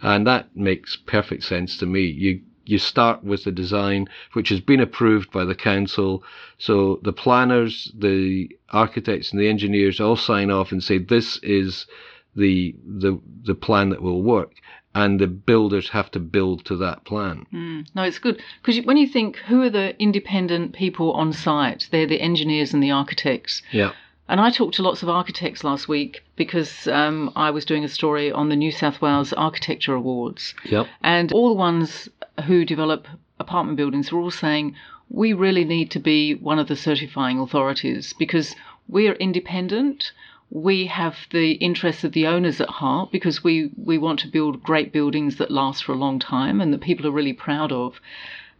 And 0.00 0.26
that 0.26 0.56
makes 0.56 0.96
perfect 0.96 1.44
sense 1.44 1.76
to 1.78 1.86
me. 1.86 2.02
You 2.02 2.40
you 2.64 2.78
start 2.78 3.24
with 3.24 3.44
the 3.44 3.50
design 3.50 4.08
which 4.34 4.48
has 4.48 4.60
been 4.60 4.80
approved 4.80 5.32
by 5.32 5.44
the 5.44 5.54
council. 5.54 6.22
So 6.58 7.00
the 7.02 7.12
planners, 7.12 7.92
the 7.96 8.48
architects 8.70 9.32
and 9.32 9.40
the 9.40 9.48
engineers 9.48 10.00
all 10.00 10.16
sign 10.16 10.50
off 10.50 10.72
and 10.72 10.82
say 10.82 10.98
this 10.98 11.38
is 11.38 11.86
the 12.34 12.74
the 12.86 13.20
the 13.44 13.54
plan 13.54 13.90
that 13.90 14.02
will 14.02 14.22
work. 14.22 14.54
And 14.94 15.18
the 15.18 15.26
builders 15.26 15.88
have 15.90 16.10
to 16.10 16.20
build 16.20 16.66
to 16.66 16.76
that 16.76 17.04
plan. 17.04 17.46
Mm. 17.52 17.86
No, 17.94 18.02
it's 18.02 18.18
good 18.18 18.42
because 18.62 18.84
when 18.84 18.98
you 18.98 19.06
think 19.06 19.36
who 19.36 19.62
are 19.62 19.70
the 19.70 20.00
independent 20.00 20.74
people 20.74 21.12
on 21.12 21.32
site, 21.32 21.88
they're 21.90 22.06
the 22.06 22.20
engineers 22.20 22.74
and 22.74 22.82
the 22.82 22.90
architects. 22.90 23.62
Yeah. 23.70 23.92
And 24.28 24.40
I 24.40 24.50
talked 24.50 24.76
to 24.76 24.82
lots 24.82 25.02
of 25.02 25.08
architects 25.08 25.64
last 25.64 25.88
week 25.88 26.22
because 26.36 26.86
um, 26.88 27.32
I 27.36 27.50
was 27.50 27.64
doing 27.64 27.84
a 27.84 27.88
story 27.88 28.30
on 28.30 28.48
the 28.48 28.56
New 28.56 28.70
South 28.72 29.02
Wales 29.02 29.32
Architecture 29.32 29.94
Awards. 29.94 30.54
Yep. 30.64 30.86
And 31.02 31.32
all 31.32 31.48
the 31.48 31.54
ones 31.54 32.08
who 32.46 32.64
develop 32.64 33.06
apartment 33.38 33.76
buildings 33.76 34.12
were 34.12 34.20
all 34.20 34.30
saying, 34.30 34.74
we 35.10 35.32
really 35.32 35.64
need 35.64 35.90
to 35.90 35.98
be 35.98 36.34
one 36.34 36.58
of 36.58 36.68
the 36.68 36.76
certifying 36.76 37.38
authorities 37.38 38.14
because 38.18 38.56
we're 38.88 39.14
independent. 39.14 40.12
We 40.54 40.86
have 40.86 41.16
the 41.30 41.52
interests 41.52 42.04
of 42.04 42.12
the 42.12 42.26
owners 42.26 42.60
at 42.60 42.68
heart 42.68 43.10
because 43.10 43.42
we, 43.42 43.70
we 43.76 43.96
want 43.96 44.18
to 44.20 44.28
build 44.28 44.62
great 44.62 44.92
buildings 44.92 45.36
that 45.36 45.50
last 45.50 45.82
for 45.82 45.92
a 45.92 45.96
long 45.96 46.18
time 46.18 46.60
and 46.60 46.72
that 46.74 46.82
people 46.82 47.06
are 47.06 47.12
really 47.12 47.32
proud 47.32 47.72
of. 47.72 48.00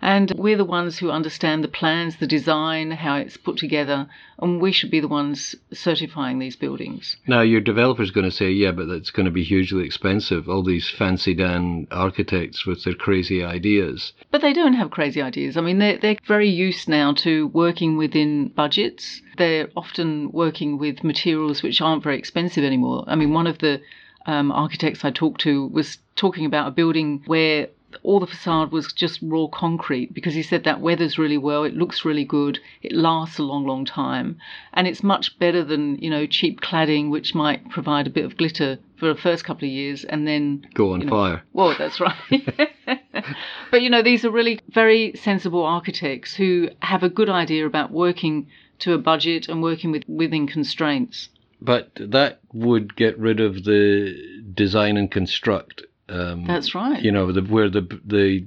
And 0.02 0.32
we're 0.36 0.56
the 0.56 0.64
ones 0.64 0.98
who 0.98 1.10
understand 1.10 1.62
the 1.62 1.68
plans, 1.68 2.16
the 2.16 2.26
design, 2.26 2.90
how 2.90 3.16
it's 3.16 3.36
put 3.36 3.56
together, 3.56 4.08
and 4.40 4.60
we 4.60 4.72
should 4.72 4.90
be 4.90 4.98
the 4.98 5.06
ones 5.06 5.54
certifying 5.72 6.40
these 6.40 6.56
buildings. 6.56 7.16
Now, 7.28 7.42
your 7.42 7.60
developer's 7.60 8.10
going 8.10 8.28
to 8.28 8.36
say, 8.36 8.50
yeah, 8.50 8.72
but 8.72 8.88
that's 8.88 9.12
going 9.12 9.26
to 9.26 9.30
be 9.30 9.44
hugely 9.44 9.84
expensive. 9.84 10.48
All 10.48 10.64
these 10.64 10.90
fancy 10.90 11.34
Dan 11.34 11.86
architects 11.92 12.66
with 12.66 12.82
their 12.82 12.94
crazy 12.94 13.44
ideas. 13.44 14.12
But 14.32 14.40
they 14.40 14.52
don't 14.52 14.74
have 14.74 14.90
crazy 14.90 15.22
ideas. 15.22 15.56
I 15.56 15.60
mean, 15.60 15.78
they're, 15.78 15.98
they're 15.98 16.16
very 16.26 16.48
used 16.48 16.88
now 16.88 17.12
to 17.14 17.46
working 17.46 17.96
within 17.96 18.48
budgets. 18.48 19.22
They're 19.38 19.68
often 19.76 20.32
working 20.32 20.78
with 20.78 21.04
materials 21.04 21.62
which 21.62 21.80
aren't 21.80 22.02
very 22.02 22.18
expensive 22.18 22.64
anymore. 22.64 23.04
I 23.06 23.14
mean, 23.14 23.32
one 23.32 23.46
of 23.46 23.58
the 23.58 23.80
um, 24.26 24.50
architects 24.50 25.04
I 25.04 25.10
talked 25.10 25.42
to 25.42 25.66
was 25.68 25.98
talking 26.16 26.44
about 26.44 26.68
a 26.68 26.72
building 26.72 27.22
where 27.26 27.68
all 28.02 28.20
the 28.20 28.26
facade 28.26 28.72
was 28.72 28.92
just 28.92 29.20
raw 29.22 29.46
concrete 29.46 30.14
because 30.14 30.34
he 30.34 30.42
said 30.42 30.64
that 30.64 30.80
weathers 30.80 31.18
really 31.18 31.38
well, 31.38 31.64
it 31.64 31.74
looks 31.74 32.04
really 32.04 32.24
good, 32.24 32.58
it 32.82 32.92
lasts 32.92 33.38
a 33.38 33.42
long, 33.42 33.66
long 33.66 33.84
time, 33.84 34.38
and 34.72 34.86
it's 34.86 35.02
much 35.02 35.38
better 35.38 35.64
than 35.64 35.96
you 35.98 36.10
know 36.10 36.26
cheap 36.26 36.60
cladding, 36.60 37.10
which 37.10 37.34
might 37.34 37.68
provide 37.70 38.06
a 38.06 38.10
bit 38.10 38.24
of 38.24 38.36
glitter 38.36 38.78
for 38.96 39.06
the 39.06 39.20
first 39.20 39.44
couple 39.44 39.66
of 39.66 39.72
years 39.72 40.04
and 40.04 40.26
then 40.28 40.66
go 40.74 40.92
on 40.92 41.00
you 41.00 41.06
know, 41.06 41.10
fire. 41.10 41.42
Well, 41.52 41.74
that's 41.76 42.00
right. 42.00 42.14
but 43.70 43.82
you 43.82 43.90
know, 43.90 44.02
these 44.02 44.24
are 44.24 44.30
really 44.30 44.60
very 44.68 45.14
sensible 45.16 45.64
architects 45.64 46.34
who 46.34 46.68
have 46.80 47.02
a 47.02 47.08
good 47.08 47.28
idea 47.28 47.66
about 47.66 47.90
working 47.90 48.46
to 48.78 48.92
a 48.92 48.98
budget 48.98 49.48
and 49.48 49.62
working 49.62 49.90
with 49.90 50.04
within 50.06 50.46
constraints. 50.46 51.28
But 51.60 51.90
that 51.96 52.40
would 52.52 52.96
get 52.96 53.18
rid 53.18 53.40
of 53.40 53.64
the 53.64 54.14
design 54.54 54.96
and 54.96 55.10
construct 55.10 55.82
um, 56.12 56.44
That's 56.44 56.74
right. 56.74 57.02
You 57.02 57.12
know, 57.12 57.32
the, 57.32 57.42
where 57.42 57.70
the 57.70 57.82
the 58.04 58.46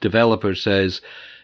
developer 0.00 0.54
says, 0.54 1.00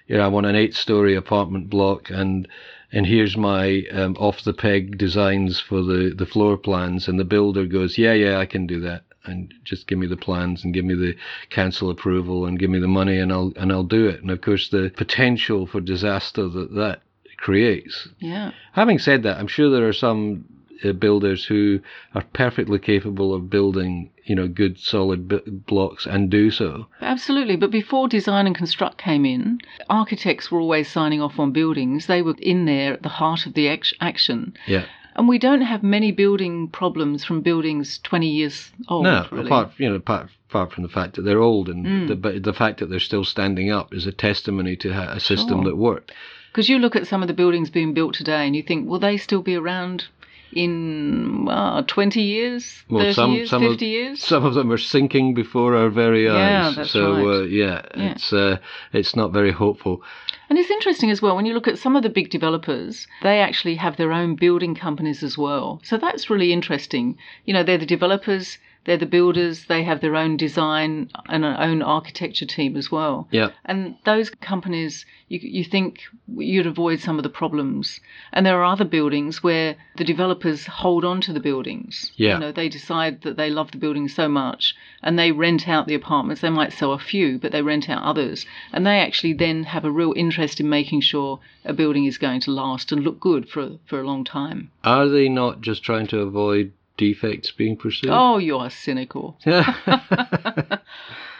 you 0.06 0.16
know, 0.16 0.24
I 0.24 0.28
want 0.28 0.46
an 0.46 0.56
eight-story 0.56 1.14
apartment 1.14 1.70
block, 1.70 2.10
and 2.10 2.48
and 2.92 3.06
here's 3.06 3.36
my 3.36 3.84
um, 3.92 4.16
off-the-peg 4.18 4.98
designs 4.98 5.60
for 5.60 5.82
the 5.82 6.12
the 6.16 6.26
floor 6.26 6.56
plans, 6.56 7.08
and 7.08 7.18
the 7.18 7.24
builder 7.24 7.66
goes, 7.66 7.96
yeah, 7.96 8.12
yeah, 8.12 8.38
I 8.38 8.46
can 8.46 8.66
do 8.66 8.80
that, 8.80 9.04
and 9.24 9.54
just 9.64 9.86
give 9.86 9.98
me 9.98 10.06
the 10.06 10.16
plans 10.16 10.64
and 10.64 10.74
give 10.74 10.84
me 10.84 10.94
the 10.94 11.14
council 11.50 11.90
approval 11.90 12.46
and 12.46 12.58
give 12.58 12.70
me 12.70 12.80
the 12.80 12.88
money, 12.88 13.18
and 13.18 13.32
I'll 13.32 13.52
and 13.56 13.70
I'll 13.70 13.84
do 13.84 14.06
it. 14.06 14.20
And 14.20 14.30
of 14.30 14.40
course, 14.40 14.68
the 14.68 14.92
potential 14.96 15.66
for 15.66 15.80
disaster 15.80 16.48
that 16.48 16.74
that 16.74 17.02
creates. 17.36 18.08
Yeah. 18.18 18.52
Having 18.72 18.98
said 18.98 19.22
that, 19.22 19.38
I'm 19.38 19.46
sure 19.46 19.70
there 19.70 19.88
are 19.88 19.94
some 19.94 20.44
uh, 20.84 20.92
builders 20.92 21.44
who 21.44 21.80
are 22.14 22.24
perfectly 22.32 22.78
capable 22.78 23.34
of 23.34 23.50
building, 23.50 24.10
you 24.24 24.34
know, 24.34 24.48
good 24.48 24.78
solid 24.78 25.28
b- 25.28 25.40
blocks 25.46 26.06
and 26.06 26.30
do 26.30 26.50
so. 26.50 26.86
Absolutely, 27.00 27.56
but 27.56 27.70
before 27.70 28.08
design 28.08 28.46
and 28.46 28.56
construct 28.56 28.98
came 28.98 29.24
in, 29.24 29.58
architects 29.88 30.50
were 30.50 30.60
always 30.60 30.88
signing 30.88 31.20
off 31.20 31.38
on 31.38 31.52
buildings. 31.52 32.06
They 32.06 32.22
were 32.22 32.36
in 32.38 32.64
there 32.64 32.94
at 32.94 33.02
the 33.02 33.08
heart 33.08 33.46
of 33.46 33.54
the 33.54 33.68
act- 33.68 33.94
action. 34.00 34.54
Yeah. 34.66 34.86
And 35.16 35.28
we 35.28 35.38
don't 35.38 35.62
have 35.62 35.82
many 35.82 36.12
building 36.12 36.68
problems 36.68 37.24
from 37.24 37.40
buildings 37.42 37.98
20 37.98 38.28
years 38.28 38.70
old. 38.88 39.04
No, 39.04 39.26
really. 39.30 39.46
apart 39.46 39.72
you 39.76 39.88
know 39.88 39.96
apart, 39.96 40.30
apart 40.48 40.72
from 40.72 40.84
the 40.84 40.88
fact 40.88 41.16
that 41.16 41.22
they're 41.22 41.42
old 41.42 41.68
and 41.68 41.84
mm. 41.84 42.08
the 42.08 42.14
but 42.14 42.42
the 42.42 42.52
fact 42.52 42.78
that 42.78 42.88
they're 42.88 43.00
still 43.00 43.24
standing 43.24 43.70
up 43.70 43.92
is 43.92 44.06
a 44.06 44.12
testimony 44.12 44.76
to 44.76 44.90
a 44.90 45.20
system 45.20 45.62
sure. 45.62 45.64
that 45.64 45.76
worked. 45.76 46.12
Because 46.52 46.68
you 46.68 46.78
look 46.78 46.96
at 46.96 47.06
some 47.06 47.22
of 47.22 47.28
the 47.28 47.34
buildings 47.34 47.70
being 47.70 47.94
built 47.94 48.14
today 48.14 48.46
and 48.46 48.56
you 48.56 48.62
think, 48.62 48.88
will 48.88 48.98
they 48.98 49.16
still 49.16 49.42
be 49.42 49.54
around 49.54 50.06
in 50.52 51.48
uh, 51.48 51.82
20 51.82 52.20
years, 52.22 52.82
well, 52.88 53.02
30 53.02 53.12
some, 53.14 53.32
years, 53.32 53.50
some 53.50 53.62
50 53.62 53.74
of, 53.74 53.82
years. 53.82 54.22
Some 54.22 54.44
of 54.44 54.54
them 54.54 54.70
are 54.72 54.78
sinking 54.78 55.34
before 55.34 55.76
our 55.76 55.90
very 55.90 56.28
eyes. 56.28 56.36
Yeah, 56.36 56.72
that's 56.76 56.90
so 56.90 57.12
right. 57.14 57.24
uh, 57.24 57.42
yeah, 57.42 57.82
Yeah. 57.96 58.12
it's 58.12 58.32
uh, 58.32 58.58
it's 58.92 59.14
not 59.14 59.32
very 59.32 59.52
hopeful. 59.52 60.02
And 60.48 60.58
it's 60.58 60.70
interesting 60.70 61.10
as 61.12 61.22
well 61.22 61.36
when 61.36 61.46
you 61.46 61.54
look 61.54 61.68
at 61.68 61.78
some 61.78 61.94
of 61.94 62.02
the 62.02 62.08
big 62.08 62.28
developers, 62.30 63.06
they 63.22 63.40
actually 63.40 63.76
have 63.76 63.96
their 63.96 64.12
own 64.12 64.34
building 64.34 64.74
companies 64.74 65.22
as 65.22 65.38
well. 65.38 65.80
So 65.84 65.96
that's 65.96 66.28
really 66.28 66.52
interesting. 66.52 67.16
You 67.44 67.54
know, 67.54 67.62
they're 67.62 67.78
the 67.78 67.86
developers, 67.86 68.58
they're 68.84 68.96
the 68.96 69.06
builders, 69.06 69.66
they 69.66 69.82
have 69.82 70.00
their 70.00 70.16
own 70.16 70.36
design 70.36 71.10
and 71.26 71.44
an 71.44 71.56
own 71.58 71.82
architecture 71.82 72.46
team 72.46 72.76
as 72.76 72.90
well. 72.90 73.28
Yeah. 73.30 73.50
And 73.64 73.96
those 74.04 74.30
companies, 74.30 75.04
you, 75.28 75.38
you 75.42 75.64
think 75.64 76.00
you'd 76.26 76.66
avoid 76.66 77.00
some 77.00 77.18
of 77.18 77.22
the 77.22 77.28
problems. 77.28 78.00
And 78.32 78.46
there 78.46 78.58
are 78.58 78.64
other 78.64 78.86
buildings 78.86 79.42
where 79.42 79.76
the 79.96 80.04
developers 80.04 80.66
hold 80.66 81.04
on 81.04 81.20
to 81.22 81.32
the 81.32 81.40
buildings. 81.40 82.12
Yeah. 82.16 82.34
You 82.34 82.40
know, 82.40 82.52
they 82.52 82.68
decide 82.70 83.22
that 83.22 83.36
they 83.36 83.50
love 83.50 83.70
the 83.70 83.78
building 83.78 84.08
so 84.08 84.28
much 84.28 84.74
and 85.02 85.18
they 85.18 85.30
rent 85.30 85.68
out 85.68 85.86
the 85.86 85.94
apartments. 85.94 86.40
They 86.40 86.50
might 86.50 86.72
sell 86.72 86.92
a 86.92 86.98
few, 86.98 87.38
but 87.38 87.52
they 87.52 87.62
rent 87.62 87.90
out 87.90 88.02
others. 88.02 88.46
And 88.72 88.86
they 88.86 89.00
actually 89.00 89.34
then 89.34 89.64
have 89.64 89.84
a 89.84 89.90
real 89.90 90.14
interest 90.16 90.58
in 90.58 90.68
making 90.70 91.02
sure 91.02 91.40
a 91.66 91.74
building 91.74 92.06
is 92.06 92.16
going 92.16 92.40
to 92.40 92.50
last 92.50 92.92
and 92.92 93.04
look 93.04 93.20
good 93.20 93.48
for, 93.48 93.78
for 93.84 94.00
a 94.00 94.06
long 94.06 94.24
time. 94.24 94.70
Are 94.82 95.08
they 95.08 95.28
not 95.28 95.60
just 95.60 95.82
trying 95.82 96.06
to 96.08 96.20
avoid 96.20 96.72
defects 97.00 97.50
being 97.50 97.78
pursued? 97.78 98.10
Oh, 98.12 98.36
you're 98.36 98.68
cynical. 98.68 99.38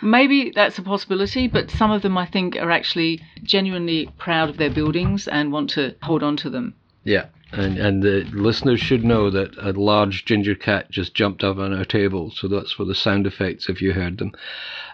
Maybe 0.02 0.50
that's 0.54 0.78
a 0.78 0.82
possibility, 0.82 1.48
but 1.48 1.70
some 1.70 1.90
of 1.90 2.00
them 2.00 2.16
I 2.16 2.24
think 2.24 2.56
are 2.56 2.70
actually 2.70 3.20
genuinely 3.42 4.08
proud 4.16 4.48
of 4.48 4.56
their 4.56 4.70
buildings 4.70 5.28
and 5.28 5.52
want 5.52 5.68
to 5.70 5.94
hold 6.02 6.22
on 6.22 6.36
to 6.38 6.50
them. 6.50 6.74
yeah. 7.04 7.26
And 7.52 7.78
and 7.78 8.00
the 8.00 8.22
listeners 8.32 8.78
should 8.78 9.02
know 9.02 9.28
that 9.28 9.56
a 9.58 9.72
large 9.72 10.24
ginger 10.24 10.54
cat 10.54 10.88
just 10.88 11.14
jumped 11.14 11.42
up 11.42 11.58
on 11.58 11.74
our 11.74 11.84
table, 11.84 12.30
so 12.30 12.46
that's 12.46 12.70
for 12.70 12.84
the 12.84 12.94
sound 12.94 13.26
effects 13.26 13.68
if 13.68 13.82
you 13.82 13.92
heard 13.92 14.18
them. 14.18 14.30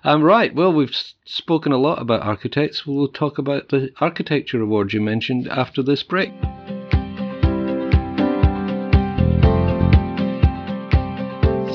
Um, 0.05 0.23
right, 0.23 0.55
well, 0.55 0.73
we've 0.73 0.97
spoken 1.27 1.73
a 1.73 1.77
lot 1.77 2.01
about 2.01 2.23
architects. 2.23 2.87
We'll 2.87 3.09
talk 3.09 3.37
about 3.37 3.69
the 3.69 3.91
architecture 4.01 4.63
award 4.63 4.95
you 4.95 5.03
mentioned 5.03 5.49
after 5.49 5.83
this 5.83 6.03
break. 6.03 6.33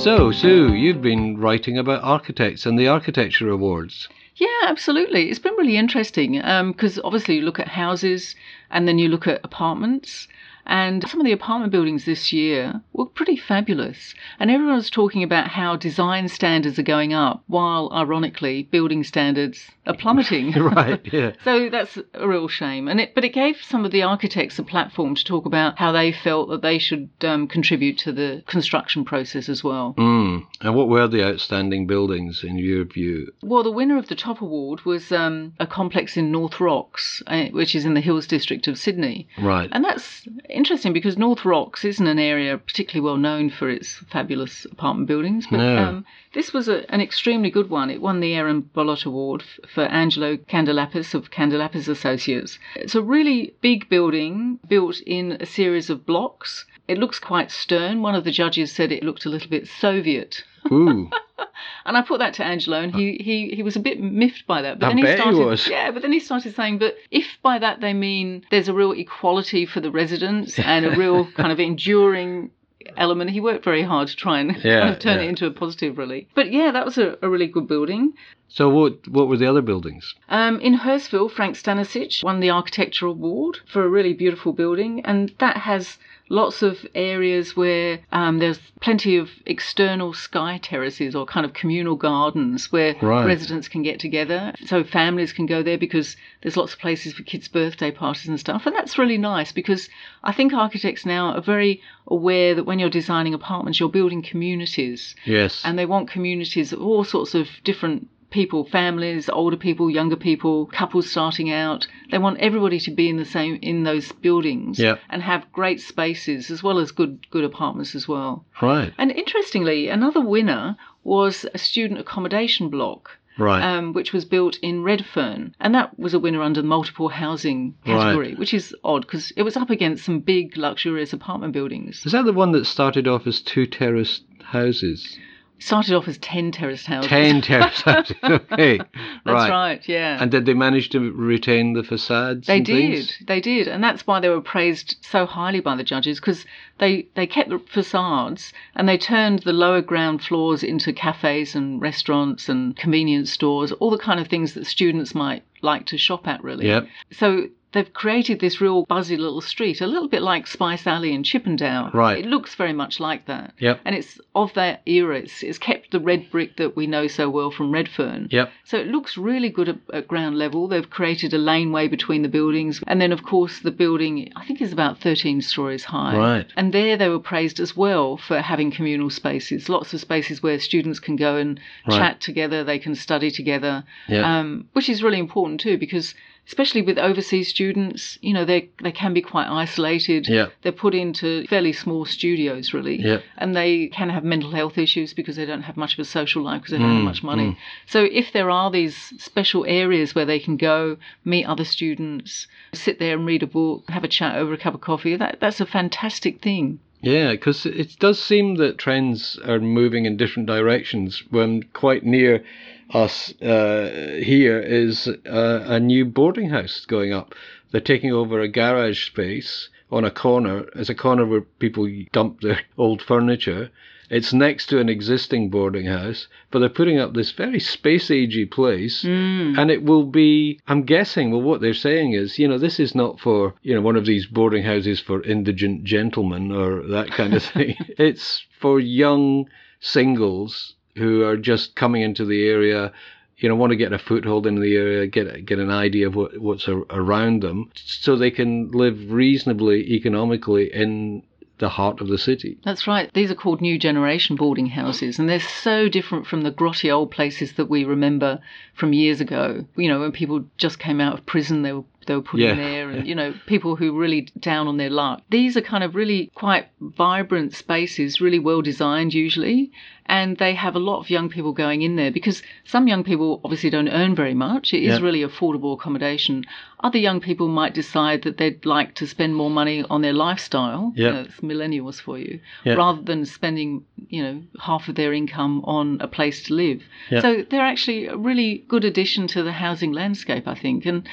So, 0.03 0.31
Sue, 0.31 0.73
you've 0.73 1.03
been 1.03 1.37
writing 1.37 1.77
about 1.77 2.03
architects 2.03 2.65
and 2.65 2.77
the 2.77 2.87
architecture 2.87 3.49
awards. 3.49 4.09
Yeah, 4.35 4.47
absolutely. 4.63 5.29
It's 5.29 5.37
been 5.37 5.53
really 5.53 5.77
interesting 5.77 6.43
um, 6.43 6.71
because 6.71 6.99
obviously 7.03 7.35
you 7.35 7.43
look 7.43 7.59
at 7.59 7.67
houses 7.67 8.35
and 8.71 8.87
then 8.87 8.97
you 8.97 9.09
look 9.09 9.27
at 9.27 9.41
apartments. 9.43 10.27
And 10.65 11.07
some 11.07 11.19
of 11.19 11.25
the 11.25 11.31
apartment 11.31 11.71
buildings 11.71 12.05
this 12.05 12.33
year 12.33 12.81
were 12.93 13.05
pretty 13.05 13.35
fabulous. 13.35 14.13
And 14.39 14.49
everyone 14.49 14.71
everyone's 14.71 14.89
talking 14.89 15.21
about 15.21 15.49
how 15.49 15.75
design 15.75 16.29
standards 16.29 16.79
are 16.79 16.83
going 16.83 17.13
up, 17.13 17.43
while 17.47 17.91
ironically, 17.91 18.63
building 18.71 19.03
standards 19.03 19.69
are 19.85 19.95
plummeting. 19.95 20.51
right, 20.63 21.01
yeah. 21.13 21.33
So 21.43 21.69
that's 21.69 21.97
a 22.13 22.25
real 22.25 22.47
shame. 22.47 22.87
And 22.87 23.01
it, 23.01 23.13
but 23.13 23.25
it 23.25 23.33
gave 23.33 23.57
some 23.61 23.83
of 23.83 23.91
the 23.91 24.01
architects 24.01 24.57
a 24.57 24.63
platform 24.63 25.15
to 25.15 25.25
talk 25.25 25.45
about 25.45 25.77
how 25.77 25.91
they 25.91 26.13
felt 26.13 26.47
that 26.49 26.61
they 26.61 26.79
should 26.79 27.09
um, 27.23 27.49
contribute 27.49 27.97
to 27.99 28.13
the 28.13 28.43
construction 28.47 29.03
process 29.03 29.49
as 29.49 29.61
well. 29.61 29.93
Mm. 29.97 30.45
And 30.61 30.75
what 30.75 30.87
were 30.87 31.07
the 31.07 31.23
outstanding 31.27 31.85
buildings 31.85 32.43
in 32.43 32.57
your 32.57 32.85
view? 32.85 33.33
Well, 33.43 33.63
the 33.63 33.71
winner 33.71 33.97
of 33.97 34.07
the 34.07 34.15
top 34.15 34.41
award 34.41 34.85
was 34.85 35.11
um, 35.11 35.53
a 35.59 35.67
complex 35.67 36.15
in 36.15 36.31
North 36.31 36.61
Rocks, 36.61 37.21
uh, 37.27 37.47
which 37.47 37.75
is 37.75 37.83
in 37.83 37.93
the 37.93 38.01
Hills 38.01 38.25
district 38.25 38.69
of 38.69 38.77
Sydney. 38.77 39.27
Right. 39.37 39.69
And 39.73 39.83
that's 39.83 40.25
interesting 40.51 40.93
because 40.93 41.17
North 41.17 41.43
Rocks 41.45 41.83
isn't 41.85 42.05
an 42.07 42.19
area 42.19 42.57
particularly 42.57 43.03
well 43.05 43.17
known 43.17 43.49
for 43.49 43.69
its 43.69 43.95
fabulous 44.11 44.65
apartment 44.65 45.07
buildings, 45.07 45.47
but 45.49 45.57
No. 45.57 45.77
um, 45.77 46.05
this 46.33 46.53
was 46.53 46.67
a, 46.67 46.89
an 46.93 47.01
extremely 47.01 47.49
good 47.49 47.69
one. 47.69 47.89
It 47.89 48.01
won 48.01 48.19
the 48.19 48.33
Aaron 48.33 48.61
Bolot 48.61 49.05
Award 49.05 49.41
f- 49.43 49.69
for 49.69 49.83
Angelo 49.85 50.37
Candalepas 50.37 51.13
of 51.13 51.31
Candalepas 51.31 51.87
Associates. 51.87 52.59
It's 52.75 52.95
a 52.95 53.01
really 53.01 53.53
big 53.61 53.89
building 53.89 54.59
built 54.67 54.99
in 55.05 55.33
a 55.39 55.45
series 55.45 55.89
of 55.89 56.05
blocks. 56.05 56.65
It 56.87 56.97
looks 56.97 57.19
quite 57.19 57.51
stern. 57.51 58.01
One 58.01 58.15
of 58.15 58.23
the 58.23 58.31
judges 58.31 58.71
said 58.71 58.91
it 58.91 59.03
looked 59.03 59.25
a 59.25 59.29
little 59.29 59.49
bit 59.49 59.67
Soviet. 59.67 60.43
Ooh. 60.71 61.09
And 61.85 61.97
I 61.97 62.03
put 62.03 62.19
that 62.19 62.35
to 62.35 62.43
Angelo, 62.43 62.79
and 62.79 62.93
he, 62.93 63.17
he, 63.17 63.55
he 63.55 63.63
was 63.63 63.75
a 63.75 63.79
bit 63.79 63.99
miffed 63.99 64.45
by 64.45 64.61
that. 64.61 64.77
But 64.79 64.85
I 64.85 64.89
then 64.89 64.97
he 64.97 65.03
bet 65.03 65.15
he 65.17 65.21
started, 65.21 65.39
was. 65.45 65.67
yeah. 65.67 65.89
But 65.89 66.03
then 66.03 66.11
he 66.11 66.19
started 66.19 66.55
saying, 66.55 66.77
but 66.77 66.95
if 67.09 67.25
by 67.41 67.57
that 67.57 67.81
they 67.81 67.93
mean 67.93 68.45
there's 68.51 68.67
a 68.67 68.73
real 68.73 68.91
equality 68.91 69.65
for 69.65 69.79
the 69.79 69.89
residents 69.89 70.59
and 70.59 70.85
a 70.85 70.91
real 70.95 71.25
kind 71.35 71.51
of 71.51 71.59
enduring 71.59 72.51
element, 72.97 73.31
he 73.31 73.39
worked 73.39 73.63
very 73.65 73.81
hard 73.83 74.07
to 74.09 74.15
try 74.15 74.39
and 74.39 74.55
Yeah, 74.63 74.79
kind 74.81 74.93
of 74.93 74.99
turn 74.99 75.17
yeah. 75.17 75.23
it 75.25 75.29
into 75.29 75.45
a 75.47 75.51
positive, 75.51 75.97
really. 75.97 76.27
But 76.35 76.51
yeah, 76.51 76.71
that 76.71 76.85
was 76.85 76.97
a, 76.99 77.17
a 77.23 77.27
really 77.29 77.47
good 77.47 77.67
building. 77.67 78.13
So 78.47 78.69
what 78.69 79.07
what 79.07 79.27
were 79.27 79.37
the 79.37 79.47
other 79.49 79.61
buildings? 79.61 80.13
Um, 80.29 80.59
in 80.59 80.77
Hurstville, 80.77 81.31
Frank 81.31 81.55
Stanisic 81.55 82.23
won 82.23 82.41
the 82.41 82.49
architectural 82.51 83.13
award 83.13 83.59
for 83.65 83.83
a 83.83 83.89
really 83.89 84.13
beautiful 84.13 84.51
building, 84.53 85.01
and 85.05 85.33
that 85.39 85.57
has 85.57 85.97
lots 86.31 86.61
of 86.61 86.85
areas 86.95 87.55
where 87.57 87.99
um, 88.11 88.39
there's 88.39 88.57
plenty 88.79 89.17
of 89.17 89.29
external 89.45 90.13
sky 90.13 90.57
terraces 90.63 91.13
or 91.13 91.25
kind 91.25 91.45
of 91.45 91.53
communal 91.53 91.95
gardens 91.95 92.71
where 92.71 92.95
Right. 93.01 93.25
residents 93.25 93.67
can 93.67 93.83
get 93.83 93.99
together. 93.99 94.53
So 94.65 94.83
families 94.83 95.33
can 95.33 95.45
go 95.45 95.61
there 95.61 95.77
because 95.77 96.15
there's 96.41 96.55
lots 96.57 96.73
of 96.73 96.79
places 96.79 97.13
for 97.13 97.23
kids' 97.23 97.49
birthday 97.49 97.91
parties 97.91 98.27
and 98.29 98.39
stuff. 98.39 98.65
And 98.65 98.75
that's 98.75 98.97
really 98.97 99.17
nice 99.17 99.51
because 99.51 99.89
I 100.23 100.31
think 100.31 100.53
architects 100.53 101.05
now 101.05 101.33
are 101.33 101.41
very 101.41 101.81
aware 102.07 102.55
that 102.55 102.63
when 102.65 102.79
you're 102.79 102.89
designing 102.89 103.33
apartments, 103.33 103.79
you're 103.79 103.89
building 103.89 104.21
communities 104.23 105.15
Yes. 105.25 105.61
and 105.65 105.77
they 105.77 105.85
want 105.85 106.09
communities 106.09 106.71
of 106.71 106.81
all 106.81 107.03
sorts 107.03 107.35
of 107.35 107.47
different 107.65 108.07
people 108.31 108.63
families 108.63 109.29
older 109.29 109.57
people 109.57 109.89
younger 109.89 110.15
people 110.15 110.65
couples 110.67 111.09
starting 111.11 111.51
out 111.51 111.85
they 112.09 112.17
want 112.17 112.39
everybody 112.39 112.79
to 112.79 112.89
be 112.91 113.07
in 113.09 113.17
the 113.17 113.25
same 113.25 113.59
in 113.61 113.83
those 113.83 114.11
buildings 114.13 114.79
and 115.09 115.21
have 115.21 115.51
great 115.51 115.79
spaces 115.81 116.49
as 116.49 116.63
well 116.63 116.79
as 116.79 116.91
good 116.91 117.29
good 117.29 117.43
apartments 117.43 117.93
as 117.93 118.07
well 118.07 118.43
right. 118.61 118.93
and 118.97 119.11
interestingly 119.11 119.89
another 119.89 120.21
winner 120.21 120.75
was 121.03 121.45
a 121.53 121.57
student 121.57 121.99
accommodation 121.99 122.69
block 122.69 123.11
Right. 123.37 123.63
um, 123.63 123.93
which 123.93 124.11
was 124.11 124.25
built 124.25 124.57
in 124.61 124.83
Redfern, 124.83 125.55
and 125.59 125.73
that 125.73 125.97
was 125.97 126.13
a 126.13 126.19
winner 126.19 126.41
under 126.43 126.61
the 126.61 126.67
multiple 126.67 127.07
housing 127.07 127.75
category, 127.85 128.27
Right. 128.31 128.37
which 128.37 128.53
is 128.53 128.75
odd 128.83 129.03
because 129.03 129.31
it 129.37 129.43
was 129.43 129.55
up 129.55 129.69
against 129.69 130.03
some 130.03 130.19
big 130.19 130.57
luxurious 130.57 131.13
apartment 131.13 131.53
buildings. 131.53 132.05
Is 132.05 132.11
that 132.11 132.25
the 132.25 132.33
one 132.33 132.51
that 132.51 132.65
started 132.65 133.07
off 133.07 133.25
as 133.25 133.41
two 133.41 133.65
terraced 133.65 134.25
houses? 134.43 135.17
Started 135.61 135.93
off 135.93 136.07
as 136.07 136.17
ten 136.17 136.51
terraced 136.51 136.87
houses. 136.87 137.09
Ten 137.09 137.41
terraced 137.43 137.83
houses. 137.83 138.15
Okay. 138.23 138.79
That's 139.25 139.49
right. 139.49 139.87
yeah. 139.87 140.17
And 140.19 140.31
did 140.31 140.45
they 140.47 140.55
manage 140.55 140.89
to 140.89 141.11
retain 141.11 141.73
the 141.73 141.83
facades? 141.83 142.47
They 142.47 142.59
did, 142.59 143.05
things? 143.05 143.17
they 143.27 143.39
did, 143.39 143.67
and 143.67 143.83
that's 143.83 144.07
why 144.07 144.19
they 144.19 144.29
were 144.29 144.41
praised 144.41 144.97
so 145.01 145.27
highly 145.27 145.59
by 145.59 145.75
the 145.75 145.83
judges 145.83 146.19
because 146.19 146.45
they 146.79 147.07
they 147.15 147.27
kept 147.27 147.49
the 147.49 147.59
facades 147.59 148.51
and 148.75 148.89
they 148.89 148.97
turned 148.97 149.43
the 149.43 149.53
lower 149.53 149.81
ground 149.81 150.23
floors 150.23 150.63
into 150.63 150.91
cafes 150.91 151.53
and 151.53 151.79
restaurants 151.79 152.49
and 152.49 152.75
convenience 152.75 153.31
stores, 153.31 153.71
all 153.73 153.91
the 153.91 153.99
kind 153.99 154.19
of 154.19 154.27
things 154.27 154.55
that 154.55 154.65
students 154.65 155.13
might 155.13 155.43
like 155.61 155.85
to 155.85 155.97
shop 155.97 156.27
at, 156.27 156.43
really. 156.43 156.65
Yep. 156.65 156.87
So 157.11 157.47
they've 157.73 157.93
created 157.93 158.39
this 158.39 158.59
real 158.59 158.85
buzzy 158.85 159.15
little 159.17 159.41
street, 159.41 159.81
a 159.81 159.87
little 159.87 160.09
bit 160.09 160.21
like 160.21 160.45
Spice 160.47 160.85
Alley 160.85 161.13
in 161.13 161.23
Chippendale. 161.23 161.89
Right. 161.93 162.19
It 162.19 162.25
looks 162.25 162.55
very 162.55 162.73
much 162.73 162.99
like 162.99 163.25
that. 163.27 163.53
Yep. 163.59 163.79
And 163.85 163.95
it's 163.95 164.19
of 164.35 164.53
that 164.55 164.81
era. 164.85 165.19
It's, 165.19 165.41
it's 165.43 165.57
kept 165.57 165.91
the 165.91 165.99
red 165.99 166.29
brick 166.31 166.57
that 166.57 166.75
we 166.75 166.87
know 166.87 167.07
so 167.07 167.29
well 167.29 167.49
from 167.51 167.71
Redfern. 167.71 168.27
Yep. 168.31 168.51
So 168.65 168.77
it 168.77 168.87
looks 168.87 169.17
really 169.17 169.49
good 169.49 169.69
at, 169.69 169.77
at 169.93 170.07
ground 170.07 170.37
level. 170.37 170.67
They've 170.67 170.89
created 170.89 171.33
a 171.33 171.37
laneway 171.37 171.87
between 171.87 172.21
the 172.23 172.27
buildings. 172.29 172.81
And 172.87 172.99
then, 172.99 173.11
of 173.11 173.23
course, 173.23 173.59
the 173.59 173.71
building, 173.71 174.31
I 174.35 174.45
think, 174.45 174.61
is 174.61 174.73
about 174.73 174.99
13 174.99 175.41
stories 175.41 175.85
high. 175.85 176.17
Right. 176.17 176.47
And 176.57 176.73
there 176.73 176.97
they 176.97 177.09
were 177.09 177.19
praised 177.19 177.59
as 177.59 177.77
well 177.77 178.17
for 178.17 178.39
having 178.41 178.71
communal 178.71 179.09
spaces, 179.09 179.69
lots 179.69 179.93
of 179.93 180.01
spaces 180.01 180.43
where 180.43 180.59
students 180.59 180.99
can 180.99 181.15
go 181.15 181.37
and 181.37 181.59
Right. 181.87 181.97
chat 181.97 182.21
together, 182.21 182.63
they 182.63 182.79
can 182.79 182.95
study 182.95 183.31
together, 183.31 183.83
Yeah. 184.07 184.39
um, 184.39 184.67
which 184.73 184.89
is 184.89 185.01
really 185.03 185.19
important 185.19 185.61
too 185.61 185.77
because. 185.77 186.13
Especially 186.47 186.81
with 186.81 186.97
overseas 186.97 187.47
students, 187.47 188.17
you 188.21 188.33
know, 188.33 188.43
they 188.43 188.69
they 188.83 188.91
can 188.91 189.13
be 189.13 189.21
quite 189.21 189.47
isolated. 189.47 190.27
Yeah. 190.27 190.47
They're 190.63 190.71
put 190.71 190.93
into 190.93 191.45
fairly 191.47 191.71
small 191.71 192.03
studios, 192.03 192.73
really 192.73 192.99
Yeah. 193.01 193.19
and 193.37 193.55
they 193.55 193.87
can 193.87 194.09
have 194.09 194.23
mental 194.23 194.51
health 194.51 194.77
issues 194.77 195.13
because 195.13 195.35
they 195.37 195.45
don't 195.45 195.61
have 195.61 195.77
much 195.77 195.93
of 195.93 195.99
a 195.99 196.05
social 196.05 196.41
life 196.43 196.61
because 196.61 196.71
they 196.73 196.79
don't 196.79 196.91
Mm, 196.91 196.95
have 196.95 197.03
much 197.05 197.23
money. 197.23 197.57
So 197.85 198.03
if 198.11 198.33
there 198.33 198.49
are 198.49 198.69
these 198.71 198.95
special 199.17 199.65
areas 199.65 200.13
where 200.15 200.25
they 200.25 200.39
can 200.39 200.57
go 200.57 200.97
meet 201.23 201.45
other 201.45 201.63
students, 201.63 202.47
sit 202.73 202.99
there 202.99 203.15
and 203.15 203.25
read 203.25 203.43
a 203.43 203.47
book, 203.47 203.89
have 203.89 204.03
a 204.03 204.09
chat 204.09 204.35
over 204.35 204.51
a 204.53 204.57
cup 204.57 204.73
of 204.73 204.81
coffee, 204.81 205.15
that 205.15 205.37
that's 205.39 205.61
a 205.61 205.65
fantastic 205.65 206.41
thing. 206.41 206.79
Yeah, 207.01 207.31
because 207.31 207.65
it 207.65 207.97
does 207.97 208.21
seem 208.21 208.55
that 208.55 208.77
trends 208.77 209.39
are 209.43 209.59
moving 209.59 210.05
in 210.05 210.17
different 210.17 210.47
directions. 210.47 211.23
When 211.31 211.63
quite 211.73 212.03
near 212.03 212.43
us 212.91 213.33
uh, 213.41 214.19
here 214.21 214.59
is 214.59 215.07
uh, 215.07 215.63
a 215.65 215.79
new 215.79 216.05
boarding 216.05 216.49
house 216.49 216.85
going 216.85 217.11
up. 217.11 217.33
They're 217.71 217.81
taking 217.81 218.11
over 218.11 218.39
a 218.39 218.47
garage 218.47 219.07
space 219.07 219.69
on 219.91 220.05
a 220.05 220.11
corner. 220.11 220.65
It's 220.75 220.89
a 220.89 220.95
corner 220.95 221.25
where 221.25 221.41
people 221.41 221.89
dump 222.11 222.41
their 222.41 222.61
old 222.77 223.01
furniture. 223.01 223.71
It's 224.11 224.33
next 224.33 224.65
to 224.67 224.79
an 224.79 224.89
existing 224.89 225.49
boarding 225.49 225.85
house, 225.85 226.27
but 226.51 226.59
they're 226.59 226.67
putting 226.67 226.99
up 226.99 227.13
this 227.13 227.31
very 227.31 227.61
space 227.61 228.09
agey 228.09 228.51
place. 228.51 229.03
Hmm. 229.03 229.57
And 229.57 229.71
it 229.71 229.83
will 229.83 230.03
be, 230.03 230.59
I'm 230.67 230.83
guessing, 230.83 231.31
well, 231.31 231.41
what 231.41 231.61
they're 231.61 231.73
saying 231.73 232.11
is, 232.11 232.37
you 232.37 232.45
know, 232.45 232.57
this 232.57 232.77
is 232.77 232.93
not 232.93 233.21
for, 233.21 233.53
you 233.61 233.73
know, 233.73 233.81
one 233.81 233.95
of 233.95 234.05
these 234.05 234.25
boarding 234.25 234.63
houses 234.63 234.99
for 234.99 235.23
indigent 235.23 235.85
gentlemen 235.85 236.51
or 236.51 236.85
that 236.87 237.11
kind 237.11 237.33
of 237.33 237.41
thing. 237.41 237.77
it's 237.97 238.45
for 238.59 238.81
young 238.81 239.47
singles 239.79 240.75
who 240.97 241.23
are 241.23 241.37
just 241.37 241.77
coming 241.77 242.01
into 242.01 242.25
the 242.25 242.45
area, 242.49 242.91
you 243.37 243.47
know, 243.47 243.55
want 243.55 243.71
to 243.71 243.77
get 243.77 243.93
a 243.93 243.97
foothold 243.97 244.45
in 244.45 244.59
the 244.59 244.75
area, 244.75 245.07
get 245.07 245.45
get 245.45 245.57
an 245.57 245.71
idea 245.71 246.07
of 246.07 246.15
what, 246.15 246.37
what's 246.37 246.67
a, 246.67 246.75
around 246.89 247.41
them, 247.41 247.71
so 247.75 248.17
they 248.17 248.29
can 248.29 248.71
live 248.71 249.09
reasonably 249.09 249.93
economically 249.93 250.69
in 250.73 251.23
the 251.61 251.69
heart 251.69 252.01
of 252.01 252.09
the 252.09 252.17
city. 252.17 252.57
That's 252.65 252.87
right. 252.87 253.09
These 253.13 253.31
are 253.31 253.35
called 253.35 253.61
new 253.61 253.79
generation 253.79 254.35
boarding 254.35 254.65
houses, 254.65 255.17
and 255.17 255.29
they're 255.29 255.39
so 255.39 255.87
different 255.87 256.27
from 256.27 256.41
the 256.41 256.51
grotty 256.51 256.91
old 256.91 257.11
places 257.11 257.53
that 257.53 257.69
we 257.69 257.85
remember 257.85 258.39
from 258.73 258.91
years 258.91 259.21
ago. 259.21 259.63
You 259.77 259.87
know, 259.87 260.01
when 260.01 260.11
people 260.11 260.43
just 260.57 260.79
came 260.79 260.99
out 260.99 261.17
of 261.17 261.25
prison, 261.25 261.61
they 261.61 261.71
were 261.71 261.85
they 262.07 262.15
were 262.15 262.21
put 262.21 262.39
Yeah. 262.39 262.51
in 262.51 262.57
there, 262.57 262.89
and 262.89 263.07
you 263.07 263.15
know, 263.15 263.33
people 263.45 263.75
who 263.75 263.93
were 263.93 263.99
really 263.99 264.27
down 264.39 264.67
on 264.67 264.77
their 264.77 264.89
luck. 264.89 265.21
These 265.29 265.55
are 265.57 265.61
kind 265.61 265.83
of 265.83 265.95
really 265.95 266.31
quite 266.35 266.67
vibrant 266.79 267.53
spaces, 267.53 268.19
really 268.21 268.39
well 268.39 268.61
designed 268.61 269.13
usually, 269.13 269.71
and 270.07 270.37
they 270.37 270.53
have 270.55 270.75
a 270.75 270.79
lot 270.79 270.99
of 270.99 271.09
young 271.09 271.29
people 271.29 271.53
going 271.53 271.83
in 271.83 271.95
there 271.95 272.11
because 272.11 272.41
some 272.65 272.87
young 272.87 273.03
people 273.03 273.39
obviously 273.43 273.69
don't 273.69 273.87
earn 273.89 274.15
very 274.15 274.33
much. 274.33 274.73
It 274.73 274.83
is 274.83 274.99
Yeah. 274.99 275.05
really 275.05 275.21
affordable 275.21 275.73
accommodation. 275.73 276.43
Other 276.83 276.97
young 276.97 277.19
people 277.21 277.47
might 277.47 277.73
decide 277.75 278.23
that 278.23 278.37
they'd 278.37 278.65
like 278.65 278.95
to 278.95 279.05
spend 279.07 279.35
more 279.35 279.51
money 279.51 279.83
on 279.89 280.01
their 280.01 280.13
lifestyle. 280.13 280.91
You 280.95 281.05
Yeah. 281.05 281.11
know, 281.11 281.19
it's 281.21 281.39
millennials 281.41 282.01
for 282.01 282.17
you, 282.17 282.39
Yeah. 282.65 282.73
rather 282.73 283.01
than 283.03 283.25
spending, 283.25 283.83
you 284.09 284.23
know, 284.23 284.41
half 284.59 284.89
of 284.89 284.95
their 284.95 285.13
income 285.13 285.61
on 285.65 285.97
a 286.01 286.07
place 286.07 286.41
to 286.43 286.55
live. 286.55 286.81
Yeah. 287.11 287.21
So 287.21 287.45
they're 287.49 287.61
actually 287.61 288.07
a 288.07 288.17
really 288.17 288.63
good 288.67 288.83
addition 288.83 289.27
to 289.27 289.43
the 289.43 289.51
housing 289.53 289.91
landscape, 289.93 290.47
I 290.47 290.55
think. 290.55 290.85
And 290.85 291.07